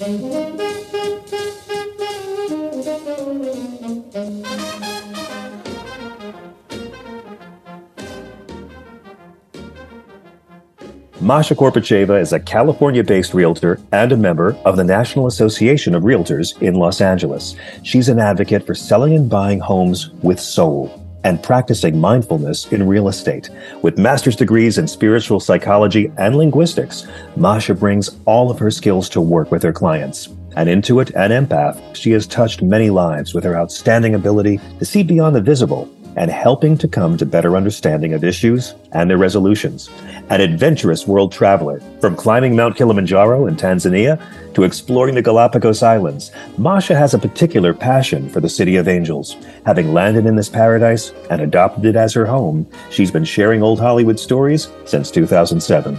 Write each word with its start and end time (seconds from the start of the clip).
Masha 0.00 0.14
Korpacheva 11.54 12.18
is 12.18 12.32
a 12.32 12.40
California 12.40 13.04
based 13.04 13.34
realtor 13.34 13.78
and 13.92 14.10
a 14.12 14.16
member 14.16 14.56
of 14.64 14.78
the 14.78 14.84
National 14.84 15.26
Association 15.26 15.94
of 15.94 16.04
Realtors 16.04 16.58
in 16.62 16.76
Los 16.76 17.02
Angeles. 17.02 17.54
She's 17.82 18.08
an 18.08 18.18
advocate 18.18 18.64
for 18.64 18.74
selling 18.74 19.14
and 19.14 19.28
buying 19.28 19.60
homes 19.60 20.08
with 20.22 20.40
soul 20.40 20.99
and 21.24 21.42
practicing 21.42 21.98
mindfulness 21.98 22.72
in 22.72 22.86
real 22.86 23.08
estate. 23.08 23.50
With 23.82 23.98
master's 23.98 24.36
degrees 24.36 24.78
in 24.78 24.88
spiritual 24.88 25.40
psychology 25.40 26.10
and 26.18 26.36
linguistics, 26.36 27.06
Masha 27.36 27.74
brings 27.74 28.10
all 28.24 28.50
of 28.50 28.58
her 28.58 28.70
skills 28.70 29.08
to 29.10 29.20
work 29.20 29.50
with 29.50 29.62
her 29.62 29.72
clients. 29.72 30.28
An 30.56 30.66
intuit 30.66 31.12
and 31.14 31.32
empath, 31.32 31.94
she 31.94 32.10
has 32.10 32.26
touched 32.26 32.62
many 32.62 32.90
lives 32.90 33.34
with 33.34 33.44
her 33.44 33.56
outstanding 33.56 34.14
ability 34.14 34.60
to 34.78 34.84
see 34.84 35.02
beyond 35.02 35.36
the 35.36 35.40
visible 35.40 35.88
and 36.20 36.30
helping 36.30 36.76
to 36.76 36.86
come 36.86 37.16
to 37.16 37.24
better 37.24 37.56
understanding 37.56 38.12
of 38.12 38.22
issues 38.22 38.74
and 38.92 39.08
their 39.08 39.16
resolutions. 39.16 39.88
An 40.28 40.42
adventurous 40.42 41.06
world 41.06 41.32
traveler, 41.32 41.80
from 41.98 42.14
climbing 42.14 42.54
Mount 42.54 42.76
Kilimanjaro 42.76 43.46
in 43.46 43.56
Tanzania 43.56 44.22
to 44.52 44.64
exploring 44.64 45.14
the 45.14 45.22
Galapagos 45.22 45.82
Islands, 45.82 46.30
Masha 46.58 46.94
has 46.94 47.14
a 47.14 47.18
particular 47.18 47.72
passion 47.72 48.28
for 48.28 48.40
the 48.40 48.50
City 48.50 48.76
of 48.76 48.86
Angels. 48.86 49.34
Having 49.64 49.94
landed 49.94 50.26
in 50.26 50.36
this 50.36 50.50
paradise 50.50 51.10
and 51.30 51.40
adopted 51.40 51.86
it 51.86 51.96
as 51.96 52.12
her 52.12 52.26
home, 52.26 52.66
she's 52.90 53.10
been 53.10 53.24
sharing 53.24 53.62
old 53.62 53.80
Hollywood 53.80 54.20
stories 54.20 54.68
since 54.84 55.10
2007. 55.10 55.98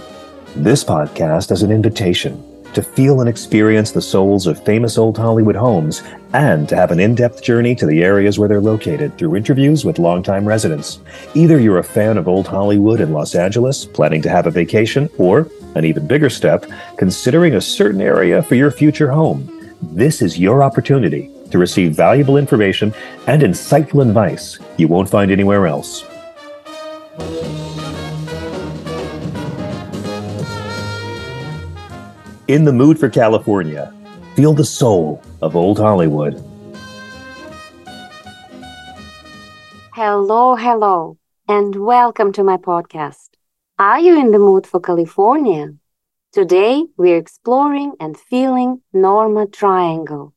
This 0.55 0.83
podcast 0.83 1.51
is 1.51 1.63
an 1.63 1.71
invitation 1.71 2.50
to 2.73 2.81
feel 2.81 3.19
and 3.19 3.29
experience 3.29 3.91
the 3.91 4.01
souls 4.01 4.47
of 4.47 4.63
famous 4.63 4.97
old 4.97 5.17
Hollywood 5.17 5.55
homes, 5.55 6.03
and 6.33 6.67
to 6.69 6.75
have 6.75 6.91
an 6.91 6.99
in 6.99 7.15
depth 7.15 7.43
journey 7.43 7.75
to 7.75 7.85
the 7.85 8.03
areas 8.03 8.39
where 8.39 8.47
they're 8.47 8.61
located 8.61 9.17
through 9.17 9.35
interviews 9.35 9.83
with 9.83 9.99
longtime 9.99 10.47
residents. 10.47 10.99
Either 11.33 11.59
you're 11.59 11.79
a 11.79 11.83
fan 11.83 12.17
of 12.17 12.27
old 12.27 12.47
Hollywood 12.47 13.01
in 13.01 13.11
Los 13.11 13.35
Angeles, 13.35 13.85
planning 13.85 14.21
to 14.21 14.29
have 14.29 14.47
a 14.47 14.51
vacation, 14.51 15.09
or, 15.17 15.47
an 15.75 15.85
even 15.85 16.07
bigger 16.07 16.29
step, 16.29 16.65
considering 16.97 17.55
a 17.55 17.61
certain 17.61 18.01
area 18.01 18.41
for 18.41 18.55
your 18.55 18.71
future 18.71 19.11
home. 19.11 19.75
This 19.81 20.21
is 20.21 20.39
your 20.39 20.63
opportunity 20.63 21.29
to 21.49 21.57
receive 21.57 21.95
valuable 21.95 22.37
information 22.37 22.93
and 23.27 23.41
insightful 23.41 24.07
advice 24.07 24.59
you 24.77 24.87
won't 24.87 25.09
find 25.09 25.31
anywhere 25.31 25.67
else. 25.67 26.05
In 32.51 32.65
the 32.65 32.73
mood 32.73 32.99
for 32.99 33.07
California, 33.09 33.93
feel 34.35 34.53
the 34.53 34.65
soul 34.65 35.23
of 35.41 35.55
old 35.55 35.77
Hollywood. 35.79 36.33
Hello, 39.93 40.57
hello, 40.57 41.17
and 41.47 41.73
welcome 41.77 42.33
to 42.33 42.43
my 42.43 42.57
podcast. 42.57 43.29
Are 43.79 44.01
you 44.01 44.19
in 44.19 44.31
the 44.31 44.37
mood 44.37 44.67
for 44.67 44.81
California? 44.81 45.75
Today, 46.33 46.87
we're 46.97 47.15
exploring 47.15 47.93
and 48.01 48.19
feeling 48.19 48.81
Norma 48.91 49.47
Triangle, 49.47 50.33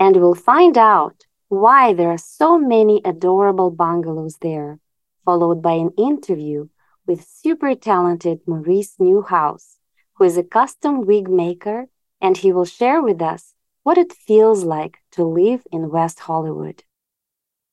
and 0.00 0.16
we'll 0.16 0.34
find 0.34 0.76
out 0.76 1.22
why 1.46 1.92
there 1.92 2.08
are 2.08 2.18
so 2.18 2.58
many 2.58 3.00
adorable 3.04 3.70
bungalows 3.70 4.38
there, 4.42 4.80
followed 5.24 5.62
by 5.62 5.74
an 5.74 5.90
interview 5.96 6.66
with 7.06 7.24
super 7.24 7.76
talented 7.76 8.40
Maurice 8.44 8.96
Neuhaus 8.98 9.74
who 10.14 10.24
is 10.24 10.36
a 10.36 10.44
custom 10.44 11.04
wig 11.06 11.28
maker, 11.28 11.86
and 12.20 12.36
he 12.36 12.52
will 12.52 12.64
share 12.64 13.02
with 13.02 13.20
us 13.20 13.54
what 13.82 13.98
it 13.98 14.12
feels 14.12 14.64
like 14.64 14.98
to 15.10 15.24
live 15.24 15.66
in 15.70 15.90
West 15.90 16.20
Hollywood. 16.20 16.84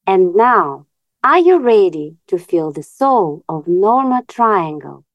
And 0.05 0.35
now, 0.35 0.87
are 1.23 1.39
you 1.39 1.59
ready 1.59 2.17
to 2.27 2.37
feel 2.37 2.71
the 2.71 2.83
soul 2.83 3.43
of 3.47 3.67
Norma 3.67 4.23
Triangle? 4.27 5.05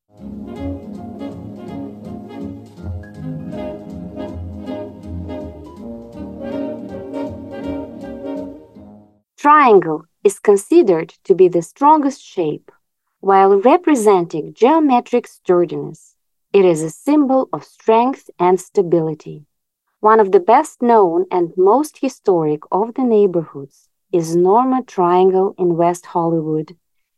Triangle 9.36 10.04
is 10.24 10.38
considered 10.38 11.10
to 11.24 11.34
be 11.34 11.48
the 11.48 11.62
strongest 11.62 12.22
shape, 12.22 12.72
while 13.20 13.60
representing 13.60 14.54
geometric 14.54 15.26
sturdiness 15.26 16.15
it 16.56 16.64
is 16.64 16.82
a 16.82 16.88
symbol 16.88 17.50
of 17.52 17.62
strength 17.62 18.30
and 18.38 18.58
stability. 18.58 19.44
One 20.00 20.20
of 20.20 20.32
the 20.32 20.40
best 20.40 20.80
known 20.80 21.26
and 21.30 21.52
most 21.54 21.98
historic 21.98 22.62
of 22.72 22.94
the 22.94 23.04
neighborhoods 23.04 23.90
is 24.10 24.34
Norma 24.34 24.82
Triangle 24.82 25.54
in 25.58 25.76
West 25.76 26.06
Hollywood, 26.06 26.74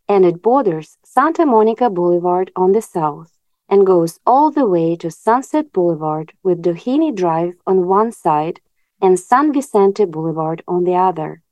and 0.09 0.25
it 0.25 0.43
borders 0.43 0.99
Santa 1.05 1.47
Monica 1.47 1.89
Boulevard 1.89 2.51
on 2.57 2.73
the 2.73 2.83
south 2.83 3.31
and 3.69 3.87
goes 3.87 4.19
all 4.27 4.51
the 4.51 4.67
way 4.67 4.97
to 4.97 5.09
Sunset 5.09 5.73
Boulevard 5.73 6.33
with 6.43 6.61
Doheny 6.61 7.15
Drive 7.15 7.55
on 7.65 7.87
one 7.87 8.11
side 8.11 8.61
and 9.01 9.21
San 9.21 9.53
Vicente 9.53 10.05
Boulevard 10.05 10.65
on 10.67 10.83
the 10.83 10.97
other. 10.97 11.43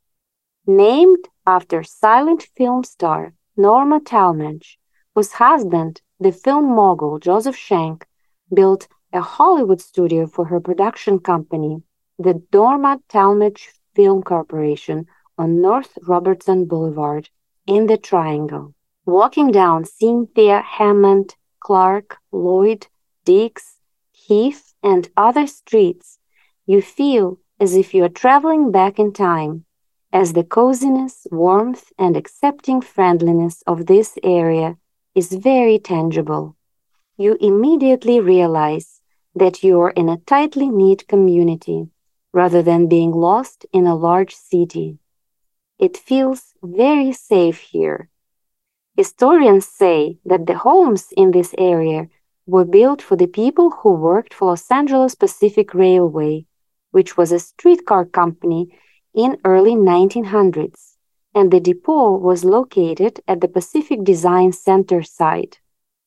Named 0.66 1.28
after 1.46 1.84
silent 1.84 2.48
film 2.56 2.82
star 2.82 3.34
Norma 3.56 4.00
Talmadge, 4.00 4.76
whose 5.14 5.34
husband 5.34 6.00
the 6.18 6.32
film 6.32 6.64
mogul 6.74 7.18
Joseph 7.18 7.56
Schenck 7.56 8.06
built 8.52 8.88
a 9.12 9.20
Hollywood 9.20 9.80
studio 9.80 10.26
for 10.26 10.46
her 10.46 10.60
production 10.60 11.18
company, 11.18 11.82
the 12.18 12.42
Norma 12.52 13.00
Talmadge 13.08 13.70
Film 13.94 14.22
Corporation, 14.22 15.06
on 15.36 15.60
North 15.60 15.98
Robertson 16.06 16.64
Boulevard 16.64 17.28
in 17.66 17.86
the 17.86 17.98
Triangle. 17.98 18.74
Walking 19.04 19.52
down 19.52 19.84
Cynthia, 19.84 20.62
Hammond, 20.62 21.34
Clark, 21.60 22.16
Lloyd, 22.32 22.86
Dix, 23.24 23.76
Heath, 24.10 24.74
and 24.82 25.08
other 25.16 25.46
streets, 25.46 26.18
you 26.64 26.80
feel 26.80 27.38
as 27.60 27.74
if 27.74 27.92
you 27.92 28.04
are 28.04 28.08
traveling 28.08 28.72
back 28.72 28.98
in 28.98 29.12
time, 29.12 29.64
as 30.12 30.32
the 30.32 30.44
coziness, 30.44 31.26
warmth, 31.30 31.92
and 31.98 32.16
accepting 32.16 32.80
friendliness 32.80 33.62
of 33.66 33.86
this 33.86 34.18
area 34.22 34.78
is 35.16 35.32
very 35.32 35.78
tangible. 35.78 36.54
You 37.16 37.38
immediately 37.40 38.20
realize 38.20 39.00
that 39.34 39.62
you 39.64 39.80
are 39.80 39.90
in 39.90 40.10
a 40.10 40.18
tightly 40.18 40.68
knit 40.68 41.08
community 41.08 41.88
rather 42.34 42.62
than 42.62 42.86
being 42.86 43.12
lost 43.12 43.64
in 43.72 43.86
a 43.86 43.96
large 43.96 44.34
city. 44.34 44.98
It 45.78 45.96
feels 45.96 46.52
very 46.62 47.12
safe 47.12 47.58
here. 47.58 48.10
Historians 48.94 49.66
say 49.66 50.18
that 50.26 50.44
the 50.46 50.58
homes 50.58 51.08
in 51.16 51.30
this 51.30 51.54
area 51.56 52.08
were 52.46 52.66
built 52.66 53.00
for 53.00 53.16
the 53.16 53.26
people 53.26 53.70
who 53.70 53.92
worked 53.92 54.34
for 54.34 54.48
Los 54.48 54.70
Angeles 54.70 55.14
Pacific 55.14 55.72
Railway, 55.72 56.44
which 56.90 57.16
was 57.16 57.32
a 57.32 57.38
streetcar 57.38 58.04
company 58.04 58.78
in 59.14 59.38
early 59.44 59.74
1900s 59.74 60.95
and 61.36 61.50
the 61.50 61.60
depot 61.60 62.16
was 62.16 62.46
located 62.46 63.20
at 63.28 63.42
the 63.42 63.48
Pacific 63.48 64.02
Design 64.02 64.52
Center 64.52 65.02
site. 65.02 65.60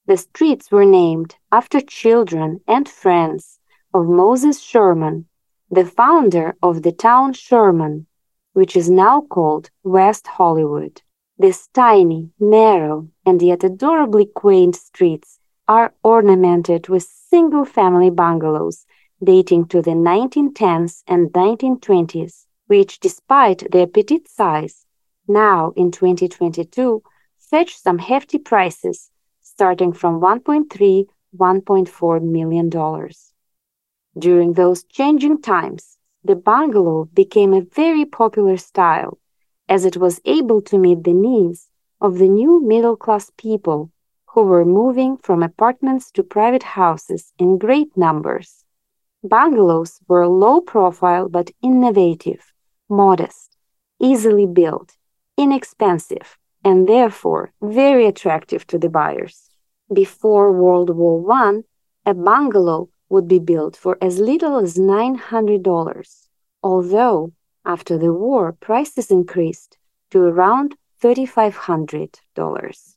The 0.07 0.17
streets 0.17 0.71
were 0.71 0.85
named 0.85 1.35
after 1.51 1.79
children 1.81 2.61
and 2.67 2.89
friends 2.89 3.59
of 3.93 4.07
Moses 4.07 4.59
Sherman, 4.59 5.27
the 5.69 5.85
founder 5.85 6.57
of 6.63 6.81
the 6.81 6.91
town 6.91 7.33
Sherman, 7.33 8.07
which 8.53 8.75
is 8.75 8.89
now 8.89 9.21
called 9.21 9.69
West 9.83 10.25
Hollywood. 10.25 10.99
These 11.37 11.67
tiny, 11.75 12.31
narrow, 12.39 13.07
and 13.23 13.39
yet 13.39 13.63
adorably 13.63 14.25
quaint 14.25 14.75
streets 14.75 15.39
are 15.67 15.93
ornamented 16.03 16.89
with 16.89 17.03
single 17.03 17.65
family 17.65 18.09
bungalows 18.09 18.87
dating 19.23 19.67
to 19.67 19.83
the 19.83 19.91
1910s 19.91 21.03
and 21.05 21.29
1920s, 21.33 22.47
which, 22.65 22.99
despite 22.99 23.69
their 23.71 23.85
petite 23.85 24.27
size, 24.27 24.87
now 25.29 25.71
in 25.75 25.91
2022 25.91 27.01
fetch 27.37 27.77
some 27.77 27.99
hefty 27.99 28.37
prices 28.37 29.11
starting 29.41 29.93
from 29.93 30.19
1.3 30.19 31.05
1.4 31.37 32.21
million 32.21 32.69
dollars 32.69 33.33
during 34.17 34.53
those 34.53 34.83
changing 34.83 35.41
times 35.41 35.97
the 36.23 36.35
bungalow 36.35 37.05
became 37.13 37.53
a 37.53 37.61
very 37.61 38.05
popular 38.05 38.57
style 38.57 39.17
as 39.69 39.85
it 39.85 39.95
was 39.95 40.19
able 40.25 40.61
to 40.61 40.77
meet 40.77 41.03
the 41.03 41.13
needs 41.13 41.69
of 42.01 42.17
the 42.17 42.27
new 42.27 42.61
middle 42.61 42.97
class 42.97 43.31
people 43.37 43.91
who 44.33 44.43
were 44.43 44.65
moving 44.65 45.17
from 45.17 45.43
apartments 45.43 46.11
to 46.11 46.23
private 46.23 46.63
houses 46.63 47.33
in 47.37 47.57
great 47.57 47.95
numbers. 47.97 48.63
Bungalows 49.23 49.99
were 50.07 50.27
low 50.27 50.61
profile 50.61 51.27
but 51.29 51.51
innovative, 51.61 52.53
modest, 52.89 53.57
easily 53.99 54.45
built, 54.45 54.95
inexpensive, 55.39 56.37
and 56.65 56.87
therefore 56.87 57.53
very 57.61 58.05
attractive 58.05 58.67
to 58.67 58.77
the 58.77 58.89
buyers. 58.89 59.49
Before 59.91 60.51
World 60.51 60.89
War 60.89 61.15
I, 61.31 61.61
a 62.05 62.13
bungalow 62.13 62.89
would 63.07 63.27
be 63.27 63.39
built 63.39 63.75
for 63.77 63.97
as 64.01 64.19
little 64.19 64.57
as 64.57 64.77
$900, 64.77 66.27
although 66.61 67.31
after 67.65 67.97
the 67.97 68.13
war 68.13 68.51
prices 68.51 69.09
increased 69.09 69.77
to 70.11 70.19
around 70.19 70.75
$3,500. 71.01 72.95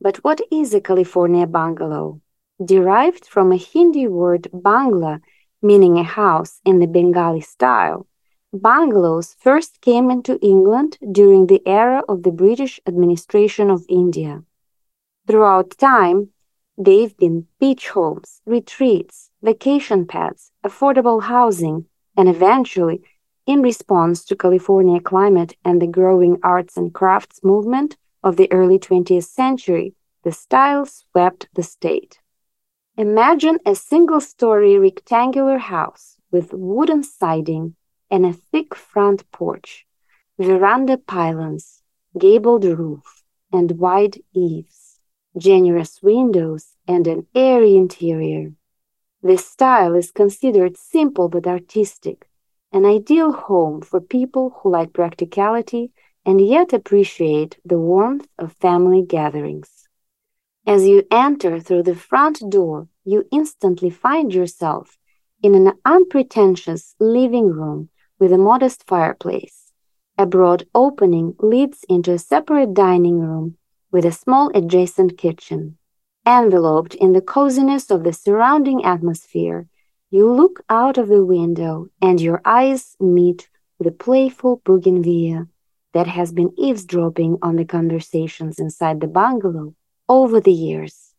But 0.00 0.16
what 0.24 0.40
is 0.50 0.72
a 0.72 0.80
California 0.80 1.46
bungalow? 1.46 2.20
Derived 2.64 3.26
from 3.26 3.52
a 3.52 3.56
Hindi 3.56 4.08
word 4.08 4.48
bangla, 4.52 5.20
meaning 5.60 5.98
a 5.98 6.02
house 6.04 6.60
in 6.64 6.78
the 6.78 6.86
Bengali 6.86 7.40
style, 7.42 8.06
bungalows 8.52 9.36
first 9.38 9.80
came 9.80 10.10
into 10.10 10.38
England 10.40 10.98
during 11.12 11.46
the 11.46 11.62
era 11.66 12.02
of 12.08 12.22
the 12.22 12.32
British 12.32 12.80
administration 12.86 13.70
of 13.70 13.84
India. 13.88 14.42
Throughout 15.26 15.76
time, 15.78 16.30
they've 16.78 17.14
been 17.16 17.46
beach 17.60 17.88
homes, 17.90 18.40
retreats, 18.46 19.30
vacation 19.42 20.06
pads, 20.06 20.52
affordable 20.64 21.22
housing, 21.22 21.86
and 22.16 22.28
eventually, 22.28 23.02
in 23.46 23.62
response 23.62 24.24
to 24.24 24.36
California 24.36 25.00
climate 25.00 25.54
and 25.64 25.80
the 25.80 25.86
growing 25.86 26.38
arts 26.42 26.76
and 26.76 26.94
crafts 26.94 27.44
movement 27.44 27.96
of 28.22 28.36
the 28.36 28.50
early 28.50 28.78
20th 28.78 29.24
century, 29.24 29.94
the 30.24 30.32
style 30.32 30.86
swept 30.86 31.48
the 31.54 31.62
state. 31.62 32.18
Imagine 32.96 33.58
a 33.64 33.74
single 33.74 34.20
story 34.20 34.78
rectangular 34.78 35.58
house 35.58 36.16
with 36.30 36.52
wooden 36.52 37.02
siding 37.02 37.76
and 38.10 38.24
a 38.24 38.32
thick 38.32 38.74
front 38.74 39.30
porch, 39.30 39.86
veranda 40.38 40.96
pylons, 40.96 41.82
gabled 42.18 42.64
roof, 42.64 43.24
and 43.52 43.78
wide 43.78 44.18
eaves, 44.34 45.00
generous 45.36 46.02
windows, 46.02 46.76
and 46.86 47.06
an 47.06 47.26
airy 47.34 47.76
interior. 47.76 48.52
This 49.22 49.46
style 49.46 49.94
is 49.94 50.10
considered 50.10 50.76
simple 50.76 51.28
but 51.28 51.46
artistic, 51.46 52.28
an 52.72 52.84
ideal 52.84 53.32
home 53.32 53.80
for 53.82 54.00
people 54.00 54.50
who 54.50 54.70
like 54.70 54.92
practicality 54.92 55.92
and 56.24 56.40
yet 56.40 56.72
appreciate 56.72 57.58
the 57.64 57.78
warmth 57.78 58.28
of 58.38 58.52
family 58.52 59.02
gatherings. 59.02 59.88
As 60.66 60.86
you 60.86 61.02
enter 61.10 61.58
through 61.58 61.84
the 61.84 61.94
front 61.94 62.42
door, 62.50 62.88
you 63.04 63.26
instantly 63.32 63.88
find 63.88 64.34
yourself 64.34 64.98
in 65.42 65.54
an 65.54 65.72
unpretentious 65.84 66.94
living 67.00 67.46
room 67.46 67.88
with 68.18 68.32
a 68.32 68.38
modest 68.38 68.84
fireplace. 68.86 69.72
A 70.16 70.26
broad 70.26 70.66
opening 70.74 71.34
leads 71.38 71.84
into 71.88 72.12
a 72.12 72.18
separate 72.18 72.74
dining 72.74 73.20
room 73.20 73.56
with 73.92 74.04
a 74.04 74.12
small 74.12 74.50
adjacent 74.54 75.16
kitchen. 75.16 75.78
Enveloped 76.26 76.94
in 76.94 77.12
the 77.12 77.22
coziness 77.22 77.90
of 77.90 78.04
the 78.04 78.12
surrounding 78.12 78.84
atmosphere, 78.84 79.68
you 80.10 80.30
look 80.32 80.62
out 80.68 80.98
of 80.98 81.08
the 81.08 81.24
window 81.24 81.86
and 82.02 82.20
your 82.20 82.40
eyes 82.44 82.96
meet 82.98 83.48
a 83.86 83.90
playful 83.90 84.60
bougainvillea 84.64 85.46
that 85.94 86.06
has 86.06 86.32
been 86.32 86.52
eavesdropping 86.58 87.38
on 87.40 87.56
the 87.56 87.64
conversations 87.64 88.58
inside 88.58 89.00
the 89.00 89.06
bungalow 89.06 89.74
over 90.08 90.40
the 90.40 90.52
years. 90.52 91.14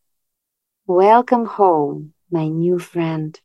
Welcome 0.86 1.46
home, 1.46 2.14
my 2.30 2.48
new 2.48 2.78
friend. 2.78 3.40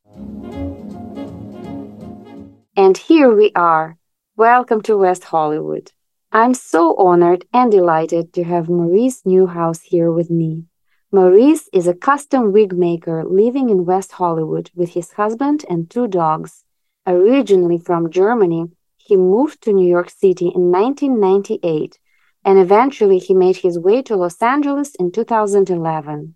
And 2.77 2.99
here 2.99 3.33
we 3.33 3.53
are. 3.55 3.97
Welcome 4.37 4.83
to 4.83 4.99
West 4.99 5.23
Hollywood. 5.23 5.93
I'm 6.33 6.55
so 6.55 6.97
honored 6.97 7.45
and 7.53 7.71
delighted 7.71 8.33
to 8.33 8.43
have 8.43 8.69
Maurice 8.69 9.23
Neuhaus 9.23 9.81
here 9.83 10.11
with 10.11 10.29
me. 10.29 10.65
Maurice 11.13 11.69
is 11.73 11.87
a 11.87 11.95
custom 11.95 12.53
wig 12.53 12.77
maker 12.77 13.23
living 13.25 13.71
in 13.71 13.85
West 13.85 14.11
Hollywood 14.11 14.73
with 14.75 14.91
his 14.91 15.13
husband 15.13 15.65
and 15.71 15.89
two 15.89 16.09
dogs. 16.09 16.65
Originally 17.07 17.79
from 17.79 18.11
Germany, 18.11 18.65
he 18.97 19.15
moved 19.17 19.63
to 19.63 19.73
New 19.73 19.89
York 19.89 20.11
City 20.11 20.47
in 20.47 20.73
1998 20.73 22.01
and 22.45 22.59
eventually 22.59 23.19
he 23.19 23.35
made 23.35 23.59
his 23.59 23.79
way 23.79 24.03
to 24.03 24.17
Los 24.17 24.43
Angeles 24.43 24.97
in 24.97 25.13
2011. 25.13 26.35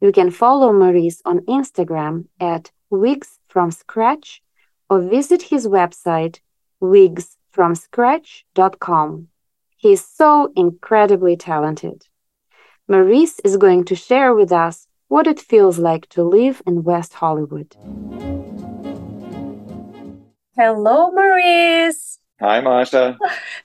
You 0.00 0.10
can 0.10 0.32
follow 0.32 0.72
Maurice 0.72 1.22
on 1.24 1.46
Instagram 1.46 2.24
at 2.40 2.72
Wigs 2.90 3.38
from 3.46 3.70
Scratch 3.70 4.42
or 4.88 5.00
visit 5.00 5.42
his 5.42 5.66
website 5.66 6.38
wigsfromscratch.com. 6.82 9.28
He 9.76 9.92
is 9.92 10.04
so 10.04 10.52
incredibly 10.56 11.36
talented. 11.36 12.06
Maurice 12.88 13.38
is 13.40 13.56
going 13.56 13.84
to 13.84 13.94
share 13.94 14.34
with 14.34 14.52
us 14.52 14.88
what 15.08 15.26
it 15.26 15.40
feels 15.40 15.78
like 15.78 16.08
to 16.10 16.22
live 16.22 16.62
in 16.66 16.82
West 16.82 17.14
Hollywood. 17.14 17.74
Hello, 20.56 21.10
Maurice. 21.10 22.18
Hi, 22.38 22.60
Masha. 22.60 23.16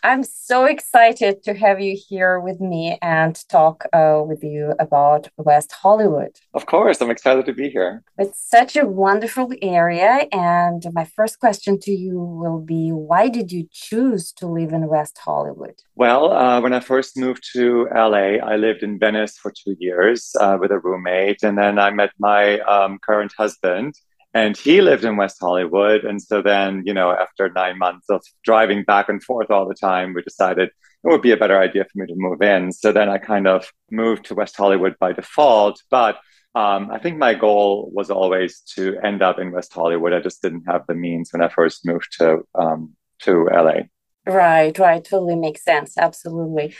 I'm 0.03 0.23
so 0.23 0.63
excited 0.63 1.43
to 1.43 1.53
have 1.53 1.81
you 1.81 1.97
here 2.07 2.39
with 2.39 2.61
me 2.61 2.97
and 3.01 3.35
talk 3.49 3.83
uh, 3.91 4.23
with 4.25 4.45
you 4.45 4.73
about 4.79 5.27
West 5.35 5.73
Hollywood. 5.73 6.39
Of 6.53 6.67
course, 6.67 7.01
I'm 7.01 7.09
excited 7.09 7.45
to 7.47 7.53
be 7.53 7.69
here. 7.69 8.01
It's 8.17 8.39
such 8.39 8.77
a 8.77 8.85
wonderful 8.85 9.51
area. 9.61 10.25
And 10.31 10.85
my 10.93 11.03
first 11.03 11.39
question 11.39 11.79
to 11.81 11.91
you 11.91 12.17
will 12.17 12.61
be 12.61 12.91
why 12.91 13.27
did 13.27 13.51
you 13.51 13.67
choose 13.73 14.31
to 14.33 14.47
live 14.47 14.71
in 14.71 14.87
West 14.87 15.17
Hollywood? 15.17 15.75
Well, 15.95 16.31
uh, 16.31 16.61
when 16.61 16.71
I 16.71 16.79
first 16.79 17.17
moved 17.17 17.43
to 17.51 17.89
LA, 17.93 18.39
I 18.39 18.55
lived 18.55 18.83
in 18.83 18.97
Venice 18.97 19.37
for 19.37 19.51
two 19.51 19.75
years 19.79 20.33
uh, 20.39 20.57
with 20.57 20.71
a 20.71 20.79
roommate. 20.79 21.43
And 21.43 21.57
then 21.57 21.77
I 21.77 21.91
met 21.91 22.11
my 22.19 22.59
um, 22.59 22.99
current 22.99 23.33
husband 23.37 23.95
and 24.33 24.55
he 24.55 24.81
lived 24.81 25.03
in 25.03 25.17
West 25.17 25.37
Hollywood. 25.39 26.03
And 26.05 26.21
so 26.21 26.41
then, 26.41 26.83
you 26.85 26.93
know, 26.93 27.11
after 27.11 27.49
nine 27.49 27.77
months 27.77 28.09
of 28.09 28.23
driving 28.43 28.83
back 28.83 29.09
and 29.09 29.21
forth 29.21 29.51
all 29.51 29.67
the 29.67 29.75
time, 29.75 30.13
we 30.13 30.21
decided 30.21 30.69
it 30.69 31.07
would 31.07 31.21
be 31.21 31.31
a 31.31 31.37
better 31.37 31.59
idea 31.59 31.83
for 31.83 32.01
me 32.01 32.07
to 32.07 32.13
move 32.15 32.41
in. 32.41 32.71
So 32.71 32.91
then 32.91 33.09
I 33.09 33.17
kind 33.17 33.47
of 33.47 33.71
moved 33.89 34.25
to 34.25 34.35
West 34.35 34.55
Hollywood 34.55 34.95
by 34.99 35.13
default. 35.13 35.81
But 35.89 36.19
um, 36.55 36.91
I 36.91 36.99
think 36.99 37.17
my 37.17 37.33
goal 37.33 37.91
was 37.93 38.09
always 38.09 38.61
to 38.75 38.97
end 39.03 39.21
up 39.21 39.39
in 39.39 39.51
West 39.51 39.73
Hollywood. 39.73 40.13
I 40.13 40.19
just 40.19 40.41
didn't 40.41 40.63
have 40.67 40.85
the 40.87 40.95
means 40.95 41.31
when 41.31 41.41
I 41.41 41.49
first 41.49 41.85
moved 41.85 42.17
to 42.19 42.39
um, 42.55 42.95
to 43.23 43.47
LA. 43.51 43.83
Right, 44.25 44.77
right, 44.77 45.03
totally 45.03 45.35
makes 45.35 45.63
sense. 45.63 45.97
Absolutely. 45.97 46.75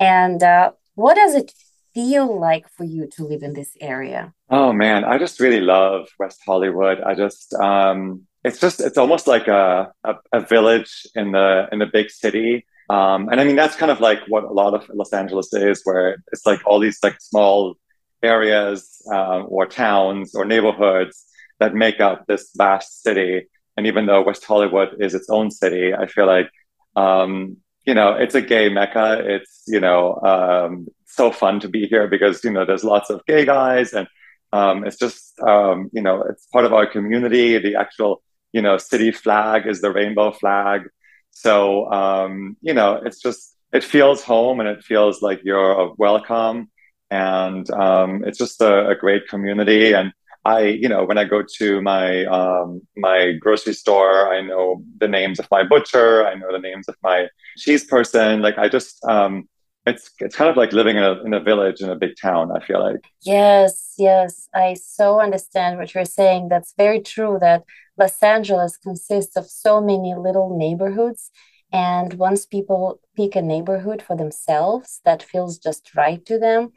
And 0.00 0.42
uh, 0.42 0.72
what 0.94 1.14
does 1.14 1.34
it 1.34 1.52
feel 1.96 2.38
like 2.38 2.68
for 2.76 2.84
you 2.84 3.06
to 3.06 3.24
live 3.24 3.42
in 3.42 3.54
this 3.54 3.72
area? 3.80 4.34
Oh 4.50 4.70
man, 4.70 5.02
I 5.04 5.16
just 5.16 5.40
really 5.40 5.62
love 5.62 6.08
West 6.18 6.40
Hollywood. 6.44 7.00
I 7.00 7.14
just 7.14 7.54
um 7.54 8.00
it's 8.44 8.60
just 8.60 8.80
it's 8.80 8.98
almost 8.98 9.26
like 9.26 9.48
a, 9.48 9.90
a, 10.04 10.14
a 10.38 10.40
village 10.40 11.06
in 11.14 11.32
the 11.32 11.66
in 11.72 11.78
the 11.78 11.90
big 11.98 12.10
city. 12.10 12.66
Um, 12.90 13.20
and 13.30 13.40
I 13.40 13.44
mean 13.44 13.56
that's 13.56 13.76
kind 13.76 13.90
of 13.90 14.00
like 14.00 14.20
what 14.28 14.44
a 14.44 14.52
lot 14.52 14.74
of 14.74 14.82
Los 15.00 15.12
Angeles 15.14 15.50
is, 15.54 15.80
where 15.84 16.22
it's 16.32 16.44
like 16.44 16.60
all 16.66 16.78
these 16.78 16.98
like 17.02 17.18
small 17.18 17.76
areas 18.22 18.78
uh, 19.10 19.40
or 19.54 19.64
towns 19.64 20.34
or 20.34 20.44
neighborhoods 20.44 21.24
that 21.60 21.74
make 21.74 21.98
up 22.00 22.26
this 22.26 22.50
vast 22.54 23.02
city. 23.02 23.46
And 23.78 23.86
even 23.86 24.04
though 24.04 24.22
West 24.22 24.44
Hollywood 24.44 24.90
is 25.00 25.14
its 25.14 25.30
own 25.30 25.50
city, 25.50 25.94
I 25.94 26.06
feel 26.06 26.26
like 26.26 26.50
um, 26.94 27.56
you 27.86 27.94
know 27.94 28.10
it's 28.22 28.34
a 28.34 28.42
gay 28.42 28.68
mecca. 28.68 29.06
It's 29.34 29.62
you 29.66 29.80
know 29.80 30.00
um, 30.32 30.88
so 31.16 31.30
fun 31.30 31.60
to 31.60 31.68
be 31.68 31.86
here 31.86 32.06
because 32.06 32.44
you 32.44 32.50
know 32.50 32.64
there's 32.64 32.84
lots 32.84 33.10
of 33.10 33.24
gay 33.26 33.44
guys 33.44 33.92
and 33.92 34.06
um, 34.52 34.84
it's 34.84 34.96
just 34.96 35.38
um, 35.40 35.90
you 35.92 36.02
know 36.02 36.22
it's 36.22 36.46
part 36.46 36.64
of 36.64 36.72
our 36.72 36.86
community. 36.86 37.58
The 37.58 37.76
actual 37.76 38.22
you 38.52 38.62
know 38.62 38.78
city 38.78 39.10
flag 39.12 39.66
is 39.66 39.80
the 39.80 39.92
rainbow 39.92 40.32
flag, 40.32 40.82
so 41.30 41.90
um, 41.92 42.56
you 42.60 42.74
know 42.74 43.00
it's 43.04 43.20
just 43.20 43.56
it 43.72 43.84
feels 43.84 44.22
home 44.22 44.60
and 44.60 44.68
it 44.68 44.84
feels 44.84 45.22
like 45.22 45.40
you're 45.44 45.94
welcome, 45.98 46.70
and 47.10 47.68
um, 47.70 48.24
it's 48.24 48.38
just 48.38 48.60
a, 48.60 48.88
a, 48.88 48.94
great 48.94 49.26
community. 49.28 49.92
And 49.92 50.12
I 50.44 50.60
you 50.62 50.88
know 50.88 51.04
when 51.04 51.18
I 51.18 51.24
go 51.24 51.42
to 51.58 51.82
my 51.82 52.24
um, 52.26 52.82
my 52.96 53.32
grocery 53.40 53.74
store, 53.74 54.32
I 54.32 54.40
know 54.40 54.82
the 54.98 55.08
names 55.08 55.38
of 55.40 55.48
my 55.50 55.64
butcher, 55.64 56.26
I 56.26 56.34
know 56.34 56.52
the 56.52 56.60
names 56.60 56.88
of 56.88 56.96
my 57.02 57.28
cheese 57.58 57.84
person. 57.84 58.42
Like 58.42 58.58
I 58.58 58.68
just 58.68 59.04
um, 59.04 59.48
it's 59.86 60.10
it's 60.18 60.36
kind 60.36 60.50
of 60.50 60.56
like 60.56 60.72
living 60.72 60.96
in 60.96 61.04
a 61.04 61.22
in 61.22 61.32
a 61.32 61.40
village 61.40 61.80
in 61.80 61.88
a 61.88 61.96
big 61.96 62.14
town 62.20 62.50
i 62.52 62.60
feel 62.64 62.80
like. 62.80 63.00
Yes 63.22 63.94
yes. 63.98 64.48
I 64.54 64.74
so 64.74 65.20
understand 65.20 65.78
what 65.78 65.94
you're 65.94 66.04
saying. 66.04 66.48
That's 66.48 66.74
very 66.76 67.00
true 67.00 67.38
that 67.40 67.64
los 67.96 68.22
angeles 68.22 68.76
consists 68.76 69.36
of 69.36 69.46
so 69.46 69.80
many 69.80 70.14
little 70.14 70.56
neighborhoods. 70.56 71.30
And 71.72 72.14
once 72.14 72.46
people 72.46 73.00
pick 73.16 73.34
a 73.36 73.42
neighborhood 73.42 74.02
for 74.02 74.16
themselves 74.16 75.00
that 75.04 75.22
feels 75.22 75.58
just 75.58 75.94
right 75.94 76.24
to 76.26 76.38
them. 76.38 76.72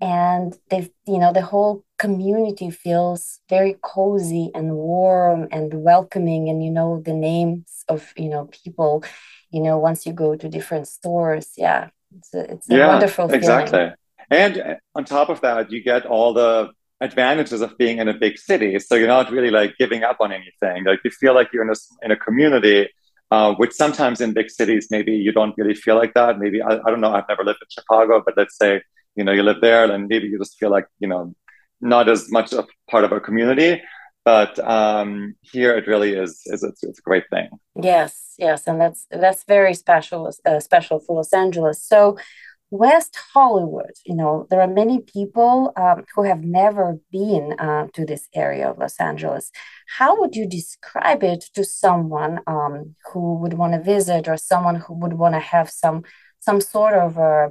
And 0.00 0.56
they 0.70 0.90
you 1.06 1.18
know 1.18 1.32
the 1.32 1.42
whole 1.42 1.84
community 1.98 2.70
feels 2.70 3.40
very 3.48 3.76
cozy 3.82 4.50
and 4.54 4.76
warm 4.76 5.48
and 5.50 5.72
welcoming. 5.74 6.48
And 6.48 6.62
you 6.64 6.70
know 6.70 7.00
the 7.04 7.14
names 7.14 7.84
of 7.88 8.12
you 8.16 8.28
know 8.28 8.48
people 8.64 9.02
you 9.50 9.60
know 9.62 9.78
once 9.78 10.06
you 10.06 10.12
go 10.12 10.36
to 10.36 10.48
different 10.48 10.86
stores 10.86 11.48
yeah 11.56 11.88
it's 12.16 12.34
a, 12.34 12.40
it's 12.52 12.70
a 12.70 12.76
yeah, 12.76 12.86
wonderful 12.88 13.26
feeling. 13.26 13.40
exactly. 13.40 13.92
And 14.30 14.78
on 14.94 15.04
top 15.04 15.28
of 15.28 15.40
that, 15.40 15.70
you 15.72 15.82
get 15.82 16.06
all 16.06 16.32
the 16.32 16.70
advantages 17.00 17.60
of 17.62 17.76
being 17.78 17.98
in 17.98 18.08
a 18.08 18.14
big 18.14 18.38
city. 18.38 18.78
So 18.78 18.94
you're 18.94 19.08
not 19.08 19.30
really 19.30 19.50
like 19.50 19.76
giving 19.78 20.04
up 20.04 20.18
on 20.20 20.32
anything. 20.32 20.84
Like 20.84 21.00
you 21.04 21.10
feel 21.10 21.34
like 21.34 21.48
you're 21.52 21.64
in 21.64 21.70
a 21.70 22.04
in 22.04 22.10
a 22.10 22.16
community, 22.16 22.88
uh, 23.30 23.54
which 23.54 23.72
sometimes 23.72 24.20
in 24.20 24.32
big 24.32 24.50
cities 24.50 24.88
maybe 24.90 25.12
you 25.12 25.32
don't 25.32 25.54
really 25.56 25.74
feel 25.74 25.96
like 25.96 26.14
that. 26.14 26.38
Maybe 26.38 26.62
I, 26.62 26.78
I 26.84 26.90
don't 26.90 27.00
know. 27.00 27.12
I've 27.12 27.28
never 27.28 27.44
lived 27.44 27.60
in 27.62 27.68
Chicago, 27.70 28.22
but 28.24 28.34
let's 28.36 28.56
say 28.56 28.82
you 29.16 29.24
know 29.24 29.32
you 29.32 29.42
live 29.42 29.60
there, 29.60 29.90
and 29.90 30.06
maybe 30.08 30.28
you 30.28 30.38
just 30.38 30.58
feel 30.58 30.70
like 30.70 30.86
you 31.00 31.08
know 31.08 31.34
not 31.80 32.08
as 32.08 32.30
much 32.30 32.52
a 32.52 32.66
part 32.90 33.04
of 33.04 33.12
a 33.12 33.20
community. 33.20 33.82
But 34.24 34.58
um, 34.58 35.34
here 35.40 35.76
it 35.76 35.86
really 35.86 36.14
is 36.14 36.42
is 36.46 36.62
it's, 36.62 36.82
it's 36.82 36.98
a 36.98 37.02
great 37.02 37.24
thing. 37.30 37.48
Yes, 37.80 38.34
yes, 38.38 38.66
and 38.66 38.80
that's 38.80 39.06
that's 39.10 39.44
very 39.44 39.74
special 39.74 40.30
uh, 40.44 40.60
special 40.60 41.00
for 41.00 41.16
Los 41.16 41.32
Angeles. 41.32 41.82
So 41.82 42.16
West 42.70 43.18
Hollywood, 43.34 43.90
you 44.06 44.14
know, 44.14 44.46
there 44.48 44.60
are 44.60 44.68
many 44.68 45.00
people 45.00 45.72
um, 45.76 46.04
who 46.14 46.22
have 46.22 46.44
never 46.44 47.00
been 47.10 47.54
uh, 47.58 47.88
to 47.94 48.06
this 48.06 48.28
area 48.32 48.70
of 48.70 48.78
Los 48.78 49.00
Angeles. 49.00 49.50
How 49.98 50.20
would 50.20 50.36
you 50.36 50.46
describe 50.46 51.24
it 51.24 51.44
to 51.54 51.64
someone 51.64 52.40
um, 52.46 52.94
who 53.12 53.34
would 53.40 53.54
want 53.54 53.72
to 53.72 53.82
visit 53.82 54.28
or 54.28 54.36
someone 54.36 54.76
who 54.76 54.94
would 54.94 55.14
want 55.14 55.34
to 55.34 55.40
have 55.40 55.68
some 55.68 56.04
some 56.38 56.60
sort 56.60 56.94
of 56.94 57.18
a, 57.18 57.50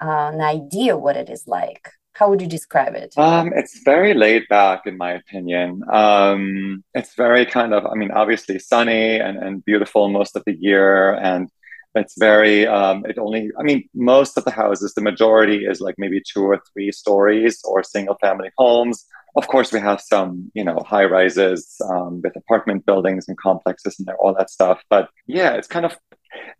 uh, 0.00 0.30
an 0.32 0.40
idea 0.40 0.96
what 0.96 1.16
it 1.16 1.28
is 1.28 1.46
like? 1.46 1.90
How 2.14 2.30
would 2.30 2.40
you 2.40 2.46
describe 2.46 2.94
it? 2.94 3.12
Um, 3.16 3.52
it's 3.54 3.82
very 3.84 4.14
laid 4.14 4.48
back, 4.48 4.86
in 4.86 4.96
my 4.96 5.12
opinion. 5.12 5.82
Um, 5.92 6.84
it's 6.94 7.14
very 7.14 7.44
kind 7.44 7.74
of, 7.74 7.84
I 7.86 7.94
mean, 7.94 8.12
obviously 8.12 8.58
sunny 8.58 9.18
and, 9.18 9.36
and 9.36 9.64
beautiful 9.64 10.08
most 10.08 10.36
of 10.36 10.44
the 10.46 10.54
year. 10.54 11.14
And 11.14 11.50
it's 11.94 12.18
very 12.18 12.66
um, 12.66 13.04
it 13.06 13.18
only 13.18 13.50
i 13.58 13.62
mean 13.62 13.88
most 13.94 14.36
of 14.36 14.44
the 14.44 14.50
houses 14.50 14.94
the 14.94 15.00
majority 15.00 15.64
is 15.64 15.80
like 15.80 15.94
maybe 15.98 16.20
two 16.20 16.42
or 16.42 16.60
three 16.72 16.90
stories 16.90 17.60
or 17.64 17.82
single 17.82 18.16
family 18.20 18.50
homes 18.58 19.06
of 19.36 19.46
course 19.48 19.72
we 19.72 19.80
have 19.80 20.00
some 20.00 20.50
you 20.54 20.64
know 20.64 20.78
high 20.86 21.04
rises 21.04 21.76
um, 21.90 22.20
with 22.22 22.36
apartment 22.36 22.84
buildings 22.86 23.28
and 23.28 23.38
complexes 23.38 23.96
and 23.98 24.08
all 24.18 24.34
that 24.34 24.50
stuff 24.50 24.82
but 24.90 25.08
yeah 25.26 25.52
it's 25.52 25.68
kind 25.68 25.86
of 25.86 25.96